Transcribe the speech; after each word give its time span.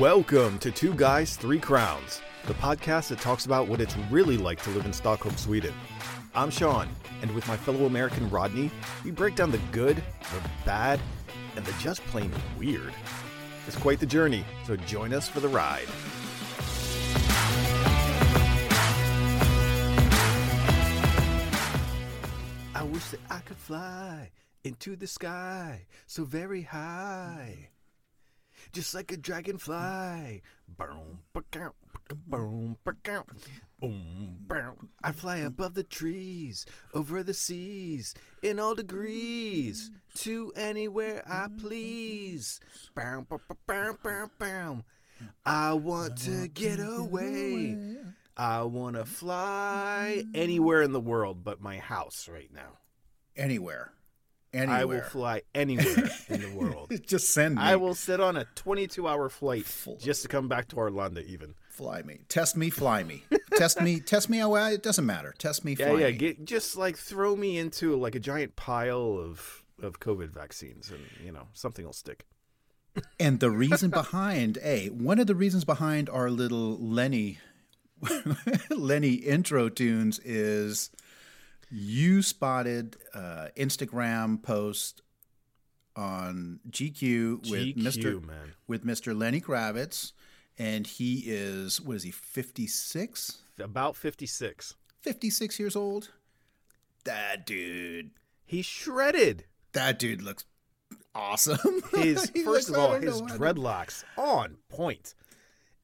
Welcome 0.00 0.58
to 0.60 0.70
Two 0.70 0.94
Guys, 0.94 1.36
Three 1.36 1.58
Crowns, 1.58 2.22
the 2.46 2.54
podcast 2.54 3.08
that 3.08 3.18
talks 3.18 3.44
about 3.44 3.68
what 3.68 3.82
it's 3.82 3.94
really 4.10 4.38
like 4.38 4.62
to 4.62 4.70
live 4.70 4.86
in 4.86 4.94
Stockholm, 4.94 5.36
Sweden. 5.36 5.74
I'm 6.34 6.48
Sean, 6.48 6.88
and 7.20 7.30
with 7.34 7.46
my 7.46 7.58
fellow 7.58 7.84
American 7.84 8.30
Rodney, 8.30 8.70
we 9.04 9.10
break 9.10 9.34
down 9.34 9.50
the 9.50 9.60
good, 9.72 9.96
the 9.96 10.50
bad, 10.64 11.00
and 11.54 11.66
the 11.66 11.72
just 11.82 12.00
plain 12.04 12.32
weird. 12.58 12.94
It's 13.66 13.76
quite 13.76 14.00
the 14.00 14.06
journey, 14.06 14.42
so 14.64 14.74
join 14.74 15.12
us 15.12 15.28
for 15.28 15.40
the 15.40 15.48
ride. 15.48 15.86
I 22.74 22.84
wish 22.84 23.04
that 23.10 23.20
I 23.28 23.40
could 23.40 23.58
fly 23.58 24.30
into 24.64 24.96
the 24.96 25.06
sky 25.06 25.82
so 26.06 26.24
very 26.24 26.62
high. 26.62 27.68
Just 28.72 28.94
like 28.94 29.10
a 29.10 29.16
dragonfly. 29.16 30.42
Boom, 30.78 31.18
ba-cow, 31.32 31.72
boom, 32.26 32.76
boom, 32.84 33.26
boom. 33.80 34.88
I 35.02 35.12
fly 35.12 35.38
above 35.38 35.74
the 35.74 35.82
trees, 35.82 36.66
over 36.94 37.24
the 37.24 37.34
seas, 37.34 38.14
in 38.42 38.60
all 38.60 38.76
degrees, 38.76 39.90
to 40.16 40.52
anywhere 40.54 41.24
I 41.28 41.48
please. 41.58 42.60
Bow, 42.94 43.26
bow, 43.28 43.40
bow, 43.66 43.96
bow, 44.02 44.30
bow. 44.38 44.84
I 45.44 45.72
want 45.72 46.18
to 46.18 46.46
get 46.48 46.78
away. 46.78 47.76
I 48.36 48.62
want 48.62 48.96
to 48.96 49.04
fly 49.04 50.22
anywhere 50.32 50.82
in 50.82 50.92
the 50.92 51.00
world 51.00 51.42
but 51.42 51.60
my 51.60 51.78
house 51.78 52.28
right 52.28 52.50
now. 52.54 52.78
Anywhere. 53.36 53.92
Anywhere. 54.52 54.76
I 54.80 54.84
will 54.84 55.00
fly 55.02 55.42
anywhere 55.54 56.10
in 56.28 56.40
the 56.40 56.50
world. 56.56 56.90
Just 57.06 57.30
send 57.32 57.54
me. 57.54 57.62
I 57.62 57.76
will 57.76 57.94
sit 57.94 58.18
on 58.20 58.36
a 58.36 58.46
22 58.56 59.06
hour 59.06 59.28
flight 59.28 59.64
Full. 59.64 59.96
just 59.96 60.22
to 60.22 60.28
come 60.28 60.48
back 60.48 60.66
to 60.68 60.76
Orlando, 60.76 61.20
even. 61.20 61.54
fly 61.68 62.02
me. 62.02 62.18
Test 62.28 62.56
me, 62.56 62.68
fly 62.68 63.04
me. 63.04 63.22
Test 63.54 63.80
me, 63.80 64.00
test 64.06 64.28
me. 64.28 64.42
Oh, 64.42 64.54
it 64.56 64.82
doesn't 64.82 65.06
matter. 65.06 65.32
Test 65.38 65.64
me, 65.64 65.76
Yeah, 65.78 65.90
fly 65.90 66.00
yeah. 66.00 66.10
Get, 66.10 66.44
just 66.44 66.76
like 66.76 66.96
throw 66.96 67.36
me 67.36 67.58
into 67.58 67.94
like 67.96 68.16
a 68.16 68.20
giant 68.20 68.56
pile 68.56 69.16
of, 69.22 69.62
of 69.80 70.00
COVID 70.00 70.30
vaccines 70.30 70.90
and, 70.90 71.00
you 71.24 71.30
know, 71.30 71.46
something 71.52 71.84
will 71.84 71.92
stick. 71.92 72.24
And 73.20 73.38
the 73.38 73.52
reason 73.52 73.90
behind, 74.02 74.58
a 74.64 74.88
one 74.88 75.20
of 75.20 75.28
the 75.28 75.36
reasons 75.36 75.64
behind 75.64 76.10
our 76.10 76.28
little 76.28 76.76
Lenny, 76.78 77.38
Lenny 78.70 79.14
intro 79.14 79.68
tunes 79.68 80.18
is 80.24 80.90
you 81.70 82.22
spotted 82.22 82.96
uh, 83.14 83.48
Instagram 83.56 84.42
post 84.42 85.02
on 85.96 86.60
GQ 86.70 87.50
with 87.50 87.60
GQ, 87.60 87.76
Mr. 87.76 88.26
man. 88.26 88.54
with 88.66 88.84
Mr. 88.84 89.16
Lenny 89.18 89.40
Kravitz, 89.40 90.12
and 90.58 90.86
he 90.86 91.22
is 91.26 91.80
what 91.80 91.96
is 91.96 92.02
he 92.04 92.10
fifty 92.10 92.66
six? 92.66 93.38
About 93.58 93.94
56. 93.94 94.74
56 95.02 95.60
years 95.60 95.76
old. 95.76 96.10
That 97.04 97.44
dude, 97.46 98.10
He's 98.46 98.64
shredded. 98.64 99.44
that 99.72 99.98
dude 99.98 100.22
looks 100.22 100.44
awesome. 101.14 101.82
His, 101.94 102.30
first 102.44 102.70
of 102.70 102.76
all, 102.76 102.92
his 102.94 103.20
know 103.20 103.26
how 103.26 103.34
to- 103.34 103.38
dreadlocks 103.38 104.04
on. 104.16 104.56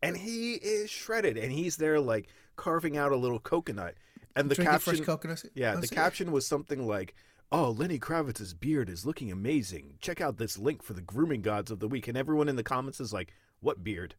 And 0.02 0.16
he 0.16 0.54
is 0.54 0.88
shredded. 0.90 1.36
And 1.36 1.52
he's 1.52 1.76
there 1.76 2.00
like 2.00 2.28
carving 2.56 2.96
out 2.96 3.12
a 3.12 3.16
little 3.16 3.40
coconut. 3.40 3.94
And 4.36 4.48
the 4.50 4.54
Drinking 4.54 4.72
caption. 4.72 4.96
fresh 4.96 5.06
coconuts. 5.06 5.46
Yeah, 5.54 5.74
the 5.76 5.88
caption 5.88 6.30
was 6.30 6.46
something 6.46 6.86
like, 6.86 7.14
"Oh, 7.50 7.70
Lenny 7.70 7.98
Kravitz's 7.98 8.52
beard 8.54 8.88
is 8.90 9.04
looking 9.06 9.32
amazing. 9.32 9.94
Check 10.00 10.20
out 10.20 10.36
this 10.36 10.58
link 10.58 10.82
for 10.82 10.92
the 10.92 11.00
grooming 11.00 11.42
gods 11.42 11.70
of 11.70 11.80
the 11.80 11.88
week." 11.88 12.06
And 12.06 12.16
everyone 12.18 12.48
in 12.48 12.56
the 12.56 12.62
comments 12.62 13.00
is 13.00 13.12
like, 13.12 13.32
"What 13.60 13.82
beard?" 13.82 14.14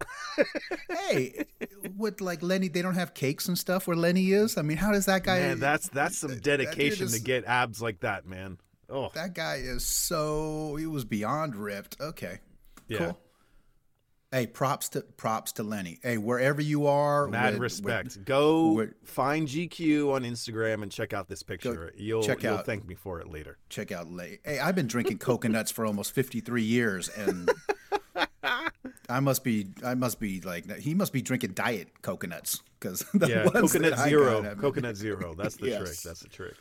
Hey, 0.88 1.44
with 1.96 2.20
like 2.20 2.42
Lenny, 2.42 2.68
they 2.68 2.82
don't 2.82 2.94
have 2.94 3.14
cakes 3.14 3.48
and 3.48 3.58
stuff 3.58 3.86
where 3.86 3.96
Lenny 3.96 4.32
is. 4.32 4.56
I 4.58 4.62
mean, 4.62 4.76
how 4.76 4.92
does 4.92 5.06
that 5.06 5.22
guy? 5.24 5.38
Man, 5.40 5.60
that's 5.60 5.88
that's 5.88 6.16
some 6.18 6.38
dedication 6.38 7.06
is- 7.06 7.12
to 7.14 7.20
get 7.20 7.44
abs 7.44 7.80
like 7.80 8.00
that, 8.00 8.26
man. 8.26 8.58
Oh, 8.88 9.10
that 9.14 9.34
guy 9.34 9.56
is 9.56 9.84
so. 9.86 10.74
He 10.76 10.86
was 10.86 11.04
beyond 11.04 11.54
ripped. 11.54 11.96
Okay, 12.00 12.40
yeah. 12.88 12.98
cool. 12.98 13.20
Hey, 14.32 14.46
props 14.46 14.88
to 14.90 15.00
props 15.02 15.50
to 15.52 15.64
Lenny. 15.64 15.98
Hey, 16.04 16.16
wherever 16.16 16.60
you 16.60 16.86
are, 16.86 17.26
Mad 17.26 17.54
with- 17.54 17.62
respect. 17.62 18.16
with- 18.16 18.24
Go 18.24 18.72
with- 18.74 18.94
find 19.02 19.48
GQ 19.48 20.12
on 20.12 20.22
Instagram 20.22 20.84
and 20.84 20.92
check 20.92 21.12
out 21.12 21.28
this 21.28 21.42
picture. 21.42 21.92
you'll 21.96 22.22
check 22.22 22.44
you'll 22.44 22.54
out- 22.58 22.66
thank 22.66 22.86
me 22.86 22.94
for 22.94 23.18
it 23.20 23.26
later. 23.28 23.58
check 23.70 23.90
out 23.90 24.08
Lenny. 24.08 24.38
Hey, 24.44 24.60
I've 24.60 24.76
been 24.76 24.86
drinking 24.86 25.18
coconuts 25.30 25.72
for 25.72 25.84
almost 25.84 26.12
fifty 26.12 26.38
three 26.40 26.62
years, 26.62 27.08
and 27.08 27.50
I 29.08 29.18
must 29.18 29.42
be 29.42 29.70
I 29.84 29.94
must 29.96 30.20
be 30.20 30.40
like 30.42 30.76
he 30.78 30.94
must 30.94 31.12
be 31.12 31.22
drinking 31.22 31.54
diet 31.54 32.00
coconuts 32.02 32.62
because 32.78 33.04
Yeah, 33.26 33.46
coconut 33.46 33.98
zero. 33.98 34.42
got, 34.42 34.58
coconut 34.58 34.96
zero. 34.96 35.34
That's 35.34 35.56
the 35.56 35.70
Yes. 35.70 35.82
trick. 35.82 35.98
That's 36.04 36.20
the 36.20 36.28
trick. 36.28 36.54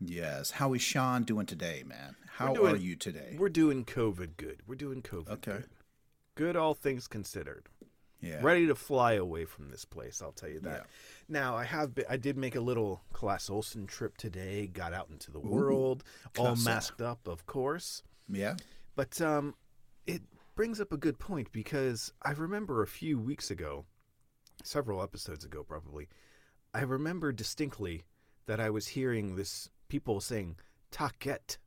Yes. 0.00 0.52
How 0.52 0.74
is 0.74 0.82
Sean 0.82 1.24
doing 1.24 1.46
today, 1.46 1.82
man? 1.84 2.14
How 2.28 2.54
doing- 2.54 2.72
are 2.74 2.78
you 2.78 2.94
today? 2.94 3.34
We're 3.36 3.48
doing 3.48 3.84
COVID 3.84 4.36
good. 4.36 4.58
We're 4.68 4.74
doing 4.76 5.02
COVID 5.02 5.28
Okay. 5.30 5.52
good. 5.52 5.68
Good, 6.34 6.56
all 6.56 6.74
things 6.74 7.06
considered. 7.06 7.68
Yeah. 8.20 8.38
ready 8.40 8.66
to 8.68 8.74
fly 8.74 9.14
away 9.14 9.44
from 9.44 9.68
this 9.68 9.84
place. 9.84 10.22
I'll 10.22 10.32
tell 10.32 10.48
you 10.48 10.60
that. 10.60 10.78
Yeah. 10.78 10.84
Now 11.28 11.56
I 11.56 11.64
have 11.64 11.94
been, 11.94 12.06
I 12.08 12.16
did 12.16 12.38
make 12.38 12.56
a 12.56 12.60
little 12.60 13.02
Clas 13.12 13.50
Ohlson 13.50 13.86
trip 13.86 14.16
today. 14.16 14.66
Got 14.66 14.94
out 14.94 15.08
into 15.10 15.30
the 15.30 15.40
world, 15.40 16.04
all 16.38 16.56
masked 16.56 17.02
up, 17.02 17.28
of 17.28 17.44
course. 17.44 18.02
Yeah. 18.32 18.54
But 18.96 19.20
um, 19.20 19.54
it 20.06 20.22
brings 20.54 20.80
up 20.80 20.90
a 20.90 20.96
good 20.96 21.18
point 21.18 21.52
because 21.52 22.12
I 22.22 22.30
remember 22.30 22.82
a 22.82 22.86
few 22.86 23.18
weeks 23.18 23.50
ago, 23.50 23.84
several 24.62 25.02
episodes 25.02 25.44
ago, 25.44 25.62
probably. 25.62 26.08
I 26.72 26.80
remember 26.80 27.30
distinctly 27.30 28.04
that 28.46 28.58
I 28.58 28.70
was 28.70 28.86
hearing 28.88 29.36
this 29.36 29.68
people 29.88 30.20
saying 30.20 30.56
"taket," 30.90 31.58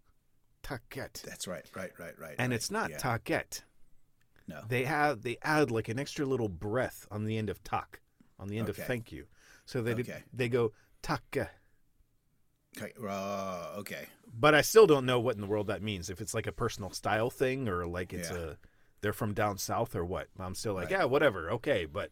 "taket," 0.64 1.22
That's 1.22 1.48
right. 1.48 1.66
Right. 1.76 1.92
Right. 2.00 2.18
Right. 2.20 2.36
and 2.40 2.52
right. 2.52 2.56
it's 2.56 2.72
not 2.72 2.90
Yeah. 2.90 2.98
"taket." 2.98 3.62
No. 4.48 4.62
They 4.68 4.86
have 4.86 5.22
they 5.24 5.38
add 5.42 5.72
like 5.72 5.90
an 5.90 6.00
extra 6.00 6.26
little 6.26 6.50
breath 6.50 7.06
on 7.12 7.26
the 7.26 7.38
end 7.38 7.50
of 7.50 7.62
tak, 7.64 8.02
on 8.40 8.48
the 8.48 8.58
end 8.58 8.70
Okay. 8.70 8.82
of 8.82 8.88
thank 8.88 9.12
you. 9.12 9.26
So 9.66 9.82
they 9.82 9.94
Okay. 9.94 10.24
they 10.34 10.48
go 10.50 10.72
taka. 11.02 11.50
Okay. 12.78 12.94
Uh, 13.02 13.74
okay. 13.80 14.08
But 14.40 14.54
I 14.54 14.62
still 14.62 14.86
don't 14.88 15.06
know 15.06 15.20
what 15.20 15.36
in 15.36 15.42
the 15.42 15.48
world 15.48 15.68
that 15.68 15.82
means. 15.82 16.10
If 16.10 16.22
it's 16.22 16.34
like 16.34 16.48
a 16.48 16.52
personal 16.52 16.92
style 16.92 17.30
thing 17.30 17.68
or 17.68 17.86
like 17.88 18.14
it's 18.14 18.30
Yeah. 18.30 18.38
a 18.38 18.56
they're 19.02 19.14
from 19.14 19.34
down 19.34 19.58
south 19.58 19.96
or 19.96 20.04
what. 20.06 20.28
I'm 20.40 20.56
still 20.56 20.74
like, 20.74 20.86
Right. 20.90 21.00
yeah, 21.00 21.04
whatever. 21.06 21.52
Okay, 21.52 21.86
but 21.86 22.12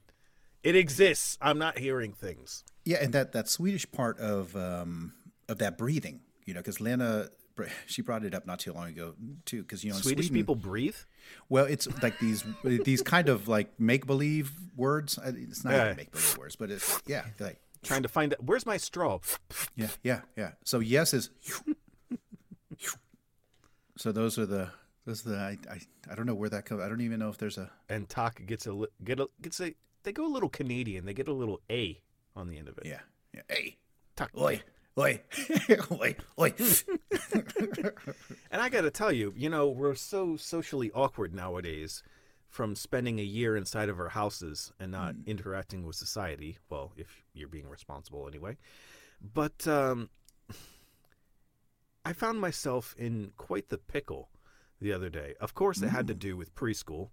it 0.63 0.75
exists. 0.75 1.37
I'm 1.41 1.57
not 1.57 1.79
hearing 1.79 2.13
things. 2.13 2.63
Yeah, 2.83 2.97
and 3.03 3.13
that 3.13 3.31
that 3.33 3.47
Swedish 3.49 3.89
part 3.91 4.19
of 4.19 4.55
um 4.55 5.13
of 5.47 5.57
that 5.59 5.77
breathing, 5.77 6.21
you 6.45 6.53
know, 6.53 6.59
because 6.59 6.79
Lena 6.81 7.29
she 7.85 8.01
brought 8.01 8.23
it 8.25 8.33
up 8.33 8.45
not 8.45 8.59
too 8.59 8.73
long 8.73 8.87
ago 8.89 9.13
too, 9.45 9.61
because 9.61 9.83
you 9.83 9.91
know 9.91 9.97
Swedish 9.97 10.27
Sweden, 10.27 10.41
people 10.43 10.55
breathe? 10.55 10.95
Well, 11.49 11.65
it's 11.65 11.87
like 12.01 12.19
these 12.19 12.43
these 12.63 13.01
kind 13.01 13.29
of 13.29 13.47
like 13.47 13.79
make 13.79 14.05
believe 14.05 14.51
words. 14.75 15.17
It's 15.23 15.63
not 15.63 15.73
Yeah. 15.73 15.93
make 15.95 16.11
believe 16.11 16.37
words, 16.37 16.55
but 16.55 16.69
it's 16.71 17.01
yeah, 17.07 17.25
like 17.39 17.59
Trying 17.83 18.01
to 18.03 18.09
find 18.09 18.33
where's 18.39 18.65
my 18.65 18.77
straw? 18.77 19.19
yeah, 19.75 19.89
yeah, 20.03 20.21
yeah. 20.35 20.51
So 20.63 20.79
yes 20.79 21.13
is. 21.13 21.29
So 23.97 24.11
those 24.11 24.37
are 24.37 24.45
the 24.45 24.69
those 25.05 25.25
are 25.25 25.29
the 25.29 25.37
I, 25.37 25.57
I 25.71 25.79
I 26.11 26.15
don't 26.15 26.25
know 26.25 26.35
where 26.35 26.49
that 26.49 26.65
comes. 26.65 26.81
I 26.81 26.89
don't 26.89 27.01
even 27.01 27.19
know 27.19 27.29
if 27.29 27.37
there's 27.37 27.57
a 27.57 27.71
And 27.87 28.09
talk 28.09 28.41
gets 28.45 28.67
a 28.67 28.85
get 29.03 29.19
a 29.19 29.27
gets 29.41 29.59
a 29.61 29.73
they 30.03 30.11
go 30.11 30.25
a 30.25 30.27
little 30.33 30.49
Canadian. 30.49 31.05
They 31.05 31.13
get 31.13 31.27
a 31.27 31.33
little 31.33 31.61
A 31.69 32.01
on 32.35 32.49
the 32.49 32.57
end 32.57 32.67
of 32.67 32.77
it. 32.77 32.85
yeah 32.85 32.99
yeah. 33.33 33.41
Hey, 33.49 33.77
Tak. 34.17 34.31
oi, 34.37 34.61
oi, 34.97 35.21
oi, 35.91 36.15
oi. 36.39 36.53
And 38.51 38.61
I 38.61 38.69
got 38.69 38.81
to 38.81 38.91
tell 38.91 39.11
you, 39.11 39.33
you 39.35 39.49
know, 39.49 39.67
we're 39.69 39.95
so 39.95 40.35
socially 40.37 40.91
awkward 40.93 41.33
nowadays 41.33 42.03
from 42.47 42.75
spending 42.75 43.19
a 43.19 43.23
year 43.23 43.57
inside 43.57 43.89
of 43.89 43.99
our 43.99 44.09
houses 44.09 44.71
and 44.79 44.91
not 44.91 45.15
interacting 45.25 45.85
with 45.85 45.95
society. 45.95 46.57
Well, 46.69 46.93
if 46.95 47.23
you're 47.33 47.49
being 47.49 47.67
responsible 47.69 48.27
anyway. 48.27 48.57
But 49.21 49.67
um, 49.67 50.09
I 52.05 52.13
found 52.13 52.39
myself 52.39 52.95
in 52.97 53.31
quite 53.37 53.69
the 53.69 53.77
pickle 53.77 54.29
the 54.79 54.93
other 54.93 55.09
day. 55.09 55.35
Of 55.41 55.53
course, 55.53 55.81
it 55.81 55.89
had 55.89 56.07
to 56.07 56.13
do 56.13 56.37
with 56.37 56.55
preschool. 56.55 57.09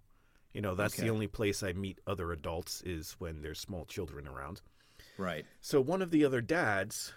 You 0.53 0.61
know, 0.61 0.75
that's 0.75 0.93
Okay. 0.93 1.03
the 1.07 1.13
only 1.13 1.27
place 1.27 1.63
I 1.63 1.73
meet 1.73 1.99
other 2.05 2.31
adults 2.31 2.81
is 2.85 3.15
when 3.19 3.41
there's 3.41 3.59
small 3.59 3.85
children 3.85 4.27
around. 4.27 4.61
right. 5.17 5.45
So 5.61 5.81
one 5.81 6.01
of 6.01 6.11
the 6.11 6.23
other 6.23 6.41
dads, 6.41 7.11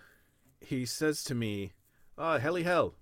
he 0.60 0.84
says 0.86 1.22
to 1.24 1.34
me, 1.34 1.72
ah, 2.18 2.34
"Oh, 2.34 2.38
helly 2.38 2.62
hell," 2.62 2.94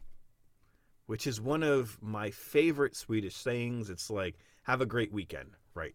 which 1.06 1.26
is 1.26 1.40
one 1.40 1.62
of 1.62 1.98
my 2.02 2.30
favorite 2.30 2.96
Swedish 2.96 3.36
sayings. 3.36 3.90
It's 3.90 4.10
like, 4.10 4.36
"Have 4.64 4.80
a 4.80 4.86
great 4.86 5.12
weekend," 5.12 5.50
right? 5.74 5.94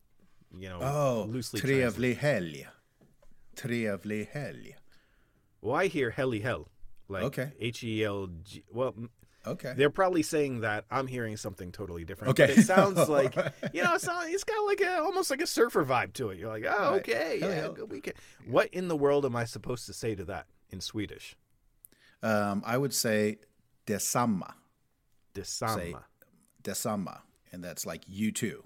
You 0.58 0.70
know, 0.70 0.80
Oh, 0.82 1.26
loosely 1.30 1.60
translated. 1.62 2.18
trevlig 2.18 2.20
helg. 2.20 2.66
Trevlig 3.56 4.32
helg. 4.32 4.74
Well, 5.62 5.76
I 5.76 5.88
hear 5.88 6.10
helly 6.12 6.40
hell, 6.40 6.70
like 7.08 7.24
Okay. 7.24 7.52
H 7.60 7.84
E 7.84 8.04
L 8.04 8.30
G. 8.44 8.64
Well, 8.72 8.96
Okay. 9.48 9.74
They're 9.76 9.90
probably 9.90 10.22
saying 10.22 10.62
that. 10.62 10.84
I'm 10.92 11.08
hearing 11.08 11.38
something 11.38 11.72
totally 11.72 12.04
different. 12.04 12.32
Okay. 12.40 12.52
It 12.54 12.64
sounds 12.66 13.08
like 13.10 13.36
you 13.74 13.82
know, 13.84 13.96
it's, 13.96 14.06
not, 14.06 14.28
it's 14.30 14.44
got 14.44 14.60
like 14.66 14.82
a 14.82 14.98
almost 15.02 15.30
like 15.32 15.42
a 15.42 15.48
surfer 15.48 15.84
vibe 15.86 16.12
to 16.14 16.30
it. 16.30 16.38
You're 16.38 16.50
like, 16.50 16.66
oh, 16.68 16.92
Right. 16.92 17.00
okay, 17.00 17.40
Hell 17.40 17.50
yeah, 17.50 17.56
yeah. 17.68 17.70
good 17.74 17.90
weekend. 17.92 18.18
What 18.46 18.68
in 18.74 18.90
the 18.90 18.98
world 18.98 19.26
am 19.26 19.36
I 19.38 19.46
supposed 19.46 19.86
to 19.86 19.94
say 19.94 20.14
to 20.16 20.26
that 20.26 20.48
in 20.72 20.82
Swedish? 20.82 21.36
Um, 22.22 22.64
I 22.66 22.78
would 22.78 22.94
say 22.94 23.40
detsamma, 23.88 24.54
Detsamma. 25.34 26.04
detsamma, 26.64 27.22
and 27.52 27.64
that's 27.64 27.86
like 27.86 28.04
you 28.08 28.32
too, 28.32 28.64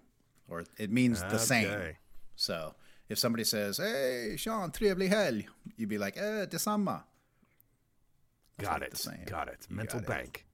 or 0.47 0.63
it 0.77 0.91
means 0.91 1.21
the 1.23 1.37
same. 1.37 1.95
So 2.35 2.73
if 3.09 3.19
somebody 3.19 3.43
says, 3.43 3.77
"Hey, 3.77 4.35
Sean, 4.37 4.71
trevlig 4.71 5.09
helg," 5.09 5.45
you'd 5.77 5.89
be 5.89 5.97
like, 5.99 6.17
"Eh, 6.17 6.45
detsamma." 6.47 7.03
Got 8.59 8.73
like 8.73 8.81
it. 8.83 8.91
the 8.91 8.97
same. 8.97 9.23
Got 9.25 9.47
it. 9.49 9.67
Mental 9.69 9.99
got 9.99 10.03
it. 10.03 10.07
bank. 10.09 10.45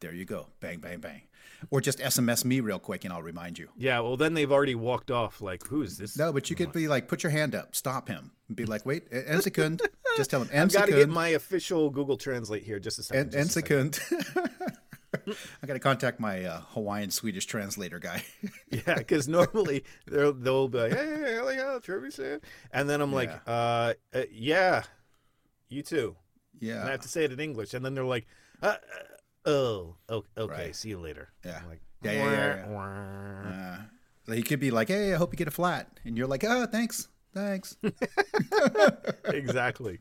There 0.00 0.12
you 0.12 0.24
go, 0.26 0.48
bang, 0.60 0.78
bang, 0.78 1.00
bang, 1.00 1.22
or 1.70 1.80
just 1.80 1.98
SMS 1.98 2.44
me 2.44 2.60
real 2.60 2.78
quick, 2.78 3.04
and 3.04 3.12
I'll 3.12 3.22
remind 3.22 3.58
you. 3.58 3.68
Yeah. 3.76 4.00
Well, 4.00 4.16
then 4.16 4.34
they've 4.34 4.50
already 4.52 4.74
walked 4.74 5.10
off. 5.10 5.40
Like, 5.40 5.66
who 5.66 5.82
is 5.82 5.98
this? 5.98 6.16
No, 6.16 6.32
but 6.32 6.50
you 6.50 6.56
could 6.56 6.72
be 6.72 6.88
like, 6.88 7.08
put 7.08 7.22
your 7.22 7.30
hand 7.30 7.54
up, 7.54 7.74
stop 7.74 8.08
him, 8.08 8.32
and 8.48 8.56
be 8.56 8.64
like, 8.64 8.84
"Wait, 8.86 9.08
en 9.12 9.40
sekund," 9.42 9.82
just 10.16 10.30
tell 10.30 10.42
him, 10.42 10.48
"En 10.52 10.62
I've 10.64 10.72
got 10.72 10.86
to 10.86 10.92
get 10.92 10.96
sekund." 10.98 11.12
my 11.12 11.28
official 11.28 11.90
Google 11.90 12.16
Translate 12.16 12.62
here. 12.62 12.78
Just 12.78 12.98
a 12.98 13.02
second. 13.02 13.34
En, 13.34 13.40
en 13.40 13.46
second. 13.48 14.00
I 15.62 15.66
got 15.66 15.74
to 15.74 15.80
contact 15.80 16.20
my 16.20 16.44
uh, 16.44 16.60
Hawaiian 16.70 17.10
Swedish 17.10 17.46
translator 17.46 17.98
guy. 17.98 18.22
Yeah, 18.70 18.96
because 18.96 19.28
normally 19.28 19.84
they'll 20.06 20.32
they'll 20.32 20.68
be 20.68 20.78
like, 20.78 20.92
"Hey, 20.92 21.06
hey, 21.06 21.56
hey, 21.56 21.78
Trevi 21.82 22.10
said," 22.10 22.40
and 22.72 22.90
then 22.90 23.00
I'm 23.00 23.12
like, 23.12 23.30
Yeah. 23.30 23.52
uh, 23.52 23.94
uh, 24.12 24.22
"Yeah, 24.30 24.82
you 25.68 25.82
too." 25.82 26.16
yeah. 26.60 26.80
And 26.80 26.88
I 26.88 26.90
have 26.92 27.00
to 27.00 27.08
say 27.08 27.24
it 27.24 27.32
in 27.32 27.40
English, 27.40 27.74
and 27.74 27.84
then 27.84 27.94
they're 27.94 28.04
like, 28.04 28.26
uh, 28.62 28.66
uh, 28.66 28.76
"Oh, 29.46 29.96
okay, 30.10 30.30
Right. 30.46 30.76
see 30.76 30.88
you 30.90 30.98
later." 30.98 31.28
Yeah. 31.44 31.60
I'm 31.62 31.68
like, 31.68 31.80
Yeah, 32.02 32.12
yeah, 32.12 32.30
yeah, 32.30 32.66
"Wah, 32.68 32.74
wah." 32.74 33.48
Uh, 33.48 33.78
like, 34.26 34.36
he 34.36 34.42
could 34.42 34.60
be 34.60 34.70
like, 34.70 34.88
"Hey, 34.88 35.14
I 35.14 35.16
hope 35.16 35.32
you 35.32 35.36
get 35.36 35.48
a 35.48 35.52
flat," 35.52 35.88
and 36.04 36.16
you're 36.18 36.26
like, 36.26 36.44
"Oh, 36.44 36.66
thanks, 36.66 37.08
thanks." 37.32 37.76
exactly, 39.26 40.00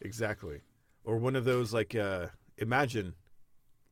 exactly. 0.00 0.60
Or 1.04 1.18
one 1.18 1.36
of 1.36 1.44
those 1.44 1.72
like, 1.72 1.94
uh, 1.94 2.26
imagine, 2.56 3.14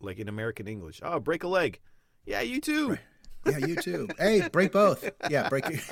like 0.00 0.18
in 0.18 0.28
American 0.28 0.66
English, 0.68 1.00
"Oh, 1.02 1.20
break 1.20 1.44
a 1.44 1.48
leg." 1.48 1.80
Yeah, 2.24 2.40
you 2.40 2.60
too. 2.60 2.98
yeah, 3.46 3.58
you 3.58 3.76
too. 3.76 4.08
Hey, 4.18 4.48
break 4.48 4.72
both. 4.72 5.08
Yeah, 5.30 5.48
break. 5.48 5.64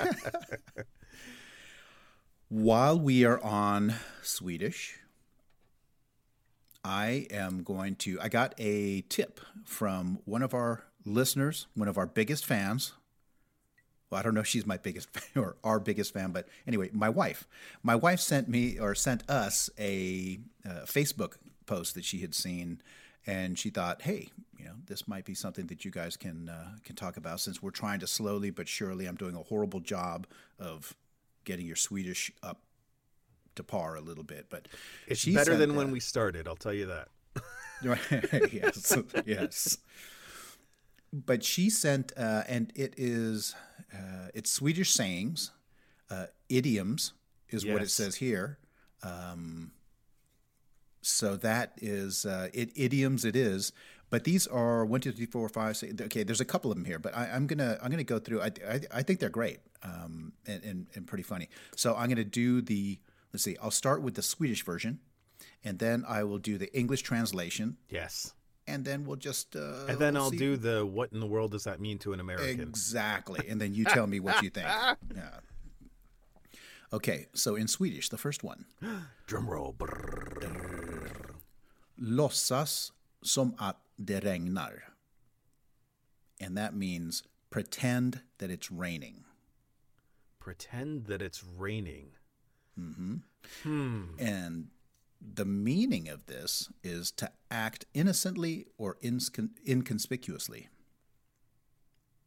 While 2.49 2.99
we 2.99 3.25
are 3.25 3.41
on 3.41 3.95
Swedish, 4.21 4.99
I 6.85 7.25
am 7.31 7.63
going 7.63 7.95
to. 7.95 8.19
I 8.21 8.29
got 8.29 8.53
a 8.59 9.01
tip 9.09 9.39
from 9.65 10.19
one 10.25 10.43
of 10.43 10.53
our 10.53 10.83
listeners, 11.03 11.65
one 11.73 11.87
of 11.87 11.97
our 11.97 12.05
biggest 12.05 12.45
fans. 12.45 12.93
Well, 14.09 14.19
I 14.19 14.21
don't 14.21 14.35
know 14.35 14.41
if 14.41 14.47
she's 14.47 14.67
my 14.67 14.77
biggest 14.77 15.09
fan 15.17 15.43
or 15.43 15.55
our 15.63 15.79
biggest 15.79 16.13
fan, 16.13 16.31
but 16.31 16.47
anyway, 16.67 16.91
my 16.93 17.09
wife. 17.09 17.47
My 17.81 17.95
wife 17.95 18.19
sent 18.19 18.47
me 18.47 18.77
or 18.77 18.93
sent 18.93 19.27
us 19.27 19.67
a 19.79 20.39
uh, 20.63 20.85
Facebook 20.85 21.37
post 21.65 21.95
that 21.95 22.05
she 22.05 22.19
had 22.19 22.35
seen, 22.35 22.83
and 23.25 23.57
she 23.57 23.71
thought, 23.71 24.03
"Hey, 24.03 24.29
you 24.59 24.65
know, 24.65 24.75
this 24.85 25.07
might 25.07 25.25
be 25.25 25.33
something 25.33 25.65
that 25.67 25.85
you 25.85 25.89
guys 25.89 26.15
can 26.15 26.49
uh, 26.49 26.75
can 26.83 26.95
talk 26.95 27.17
about 27.17 27.39
since 27.39 27.63
we're 27.63 27.71
trying 27.71 27.99
to 28.01 28.07
slowly 28.07 28.51
but 28.51 28.67
surely. 28.67 29.07
I'm 29.07 29.15
doing 29.15 29.35
a 29.35 29.41
horrible 29.41 29.79
job 29.79 30.27
of 30.59 30.95
getting 31.45 31.65
your 31.65 31.77
Swedish 31.77 32.31
up 32.43 32.61
to 33.55 33.63
par 33.63 33.95
a 33.95 34.01
little 34.01 34.23
bit, 34.23 34.47
but 34.49 34.67
It's 35.07 35.25
better 35.25 35.55
than 35.57 35.75
when 35.75 35.87
uh, 35.87 35.91
we 35.91 35.99
started. 35.99 36.47
I'll 36.47 36.55
tell 36.55 36.73
you 36.73 36.87
that. 36.87 37.07
yes, 38.53 38.97
yes. 39.25 39.77
But 41.11 41.43
she 41.43 41.69
sent, 41.69 42.11
uh, 42.17 42.43
and 42.47 42.71
it 42.75 42.95
is, 42.97 43.55
uh, 43.93 44.29
it's 44.33 44.51
Swedish 44.51 44.91
sayings, 44.91 45.51
uh, 46.09 46.27
idioms 46.49 47.13
is 47.49 47.65
what 47.65 47.81
it 47.81 47.89
says 47.89 48.15
here. 48.15 48.59
Um, 49.03 49.71
so 51.01 51.35
that 51.37 51.73
is 51.77 52.25
uh, 52.25 52.49
it, 52.53 52.71
idioms. 52.75 53.25
It 53.25 53.35
is, 53.35 53.71
but 54.09 54.23
these 54.23 54.47
are 54.47 54.85
one, 54.85 55.01
two, 55.01 55.11
three, 55.11 55.27
four, 55.27 55.47
five, 55.49 55.77
six. 55.77 56.01
Okay, 56.01 56.23
there's 56.23 56.41
a 56.41 56.45
couple 56.45 56.71
of 56.71 56.77
them 56.77 56.85
here, 56.85 56.97
but 56.99 57.15
I, 57.15 57.29
I'm 57.31 57.45
gonna 57.45 57.77
I'm 57.81 57.91
gonna 57.91 58.03
go 58.03 58.17
through. 58.17 58.41
I 58.41 58.51
I, 58.67 58.81
I 58.91 59.03
think 59.03 59.19
they're 59.19 59.29
great 59.29 59.59
um, 59.83 60.33
and, 60.47 60.63
and 60.63 60.87
and 60.95 61.07
pretty 61.07 61.23
funny. 61.23 61.49
So 61.75 61.95
I'm 61.95 62.09
gonna 62.09 62.23
do 62.23 62.61
the. 62.61 62.99
Let's 63.35 63.43
see. 63.43 63.57
I'll 63.61 63.69
start 63.71 64.01
with 64.01 64.13
the 64.15 64.21
Swedish 64.21 64.63
version, 64.63 64.99
and 65.61 65.77
then 65.79 66.05
I 66.07 66.23
will 66.23 66.37
do 66.37 66.57
the 66.57 66.73
English 66.73 67.01
translation, 67.01 67.75
Yes. 67.89 68.33
and 68.65 68.85
then 68.85 69.03
we'll 69.05 69.17
just. 69.19 69.55
Uh, 69.57 69.85
And 69.89 69.99
then 69.99 70.15
I'll 70.15 70.31
see- 70.31 70.37
do 70.37 70.55
the 70.55 70.85
what 70.85 71.11
in 71.11 71.19
the 71.19 71.27
world 71.27 71.51
does 71.51 71.65
that 71.65 71.81
mean 71.81 71.99
to 71.99 72.13
an 72.13 72.21
American? 72.21 72.61
Exactly. 72.61 73.45
And 73.49 73.59
then 73.59 73.73
you 73.73 73.83
tell 73.83 74.07
me 74.07 74.21
what 74.21 74.41
you 74.41 74.49
think. 74.49 74.67
Yeah. 75.15 75.39
Okay, 76.93 77.27
so 77.33 77.55
in 77.57 77.67
Swedish, 77.67 78.07
the 78.07 78.17
first 78.17 78.41
one. 78.43 78.65
Drum 79.27 79.49
roll. 79.49 79.75
Låtsas 81.97 82.91
som 83.21 83.53
att 83.57 83.77
det 83.97 84.19
regnar. 84.23 84.93
And 86.39 86.57
that 86.57 86.73
means 86.73 87.23
pretend 87.49 88.19
that 88.37 88.49
it's 88.49 88.71
raining. 88.71 89.25
Pretend 90.39 91.07
that 91.07 91.21
it's 91.21 91.43
raining. 91.59 92.11
Mm-hmm. 92.79 93.15
Hmm. 93.63 94.03
And 94.19 94.67
the 95.21 95.45
meaning 95.45 96.07
of 96.09 96.25
this 96.25 96.69
is 96.83 97.11
to 97.13 97.31
act 97.49 97.85
innocently 97.93 98.67
or 98.77 98.95
inscon- 99.03 99.57
inconspicuously. 99.67 100.69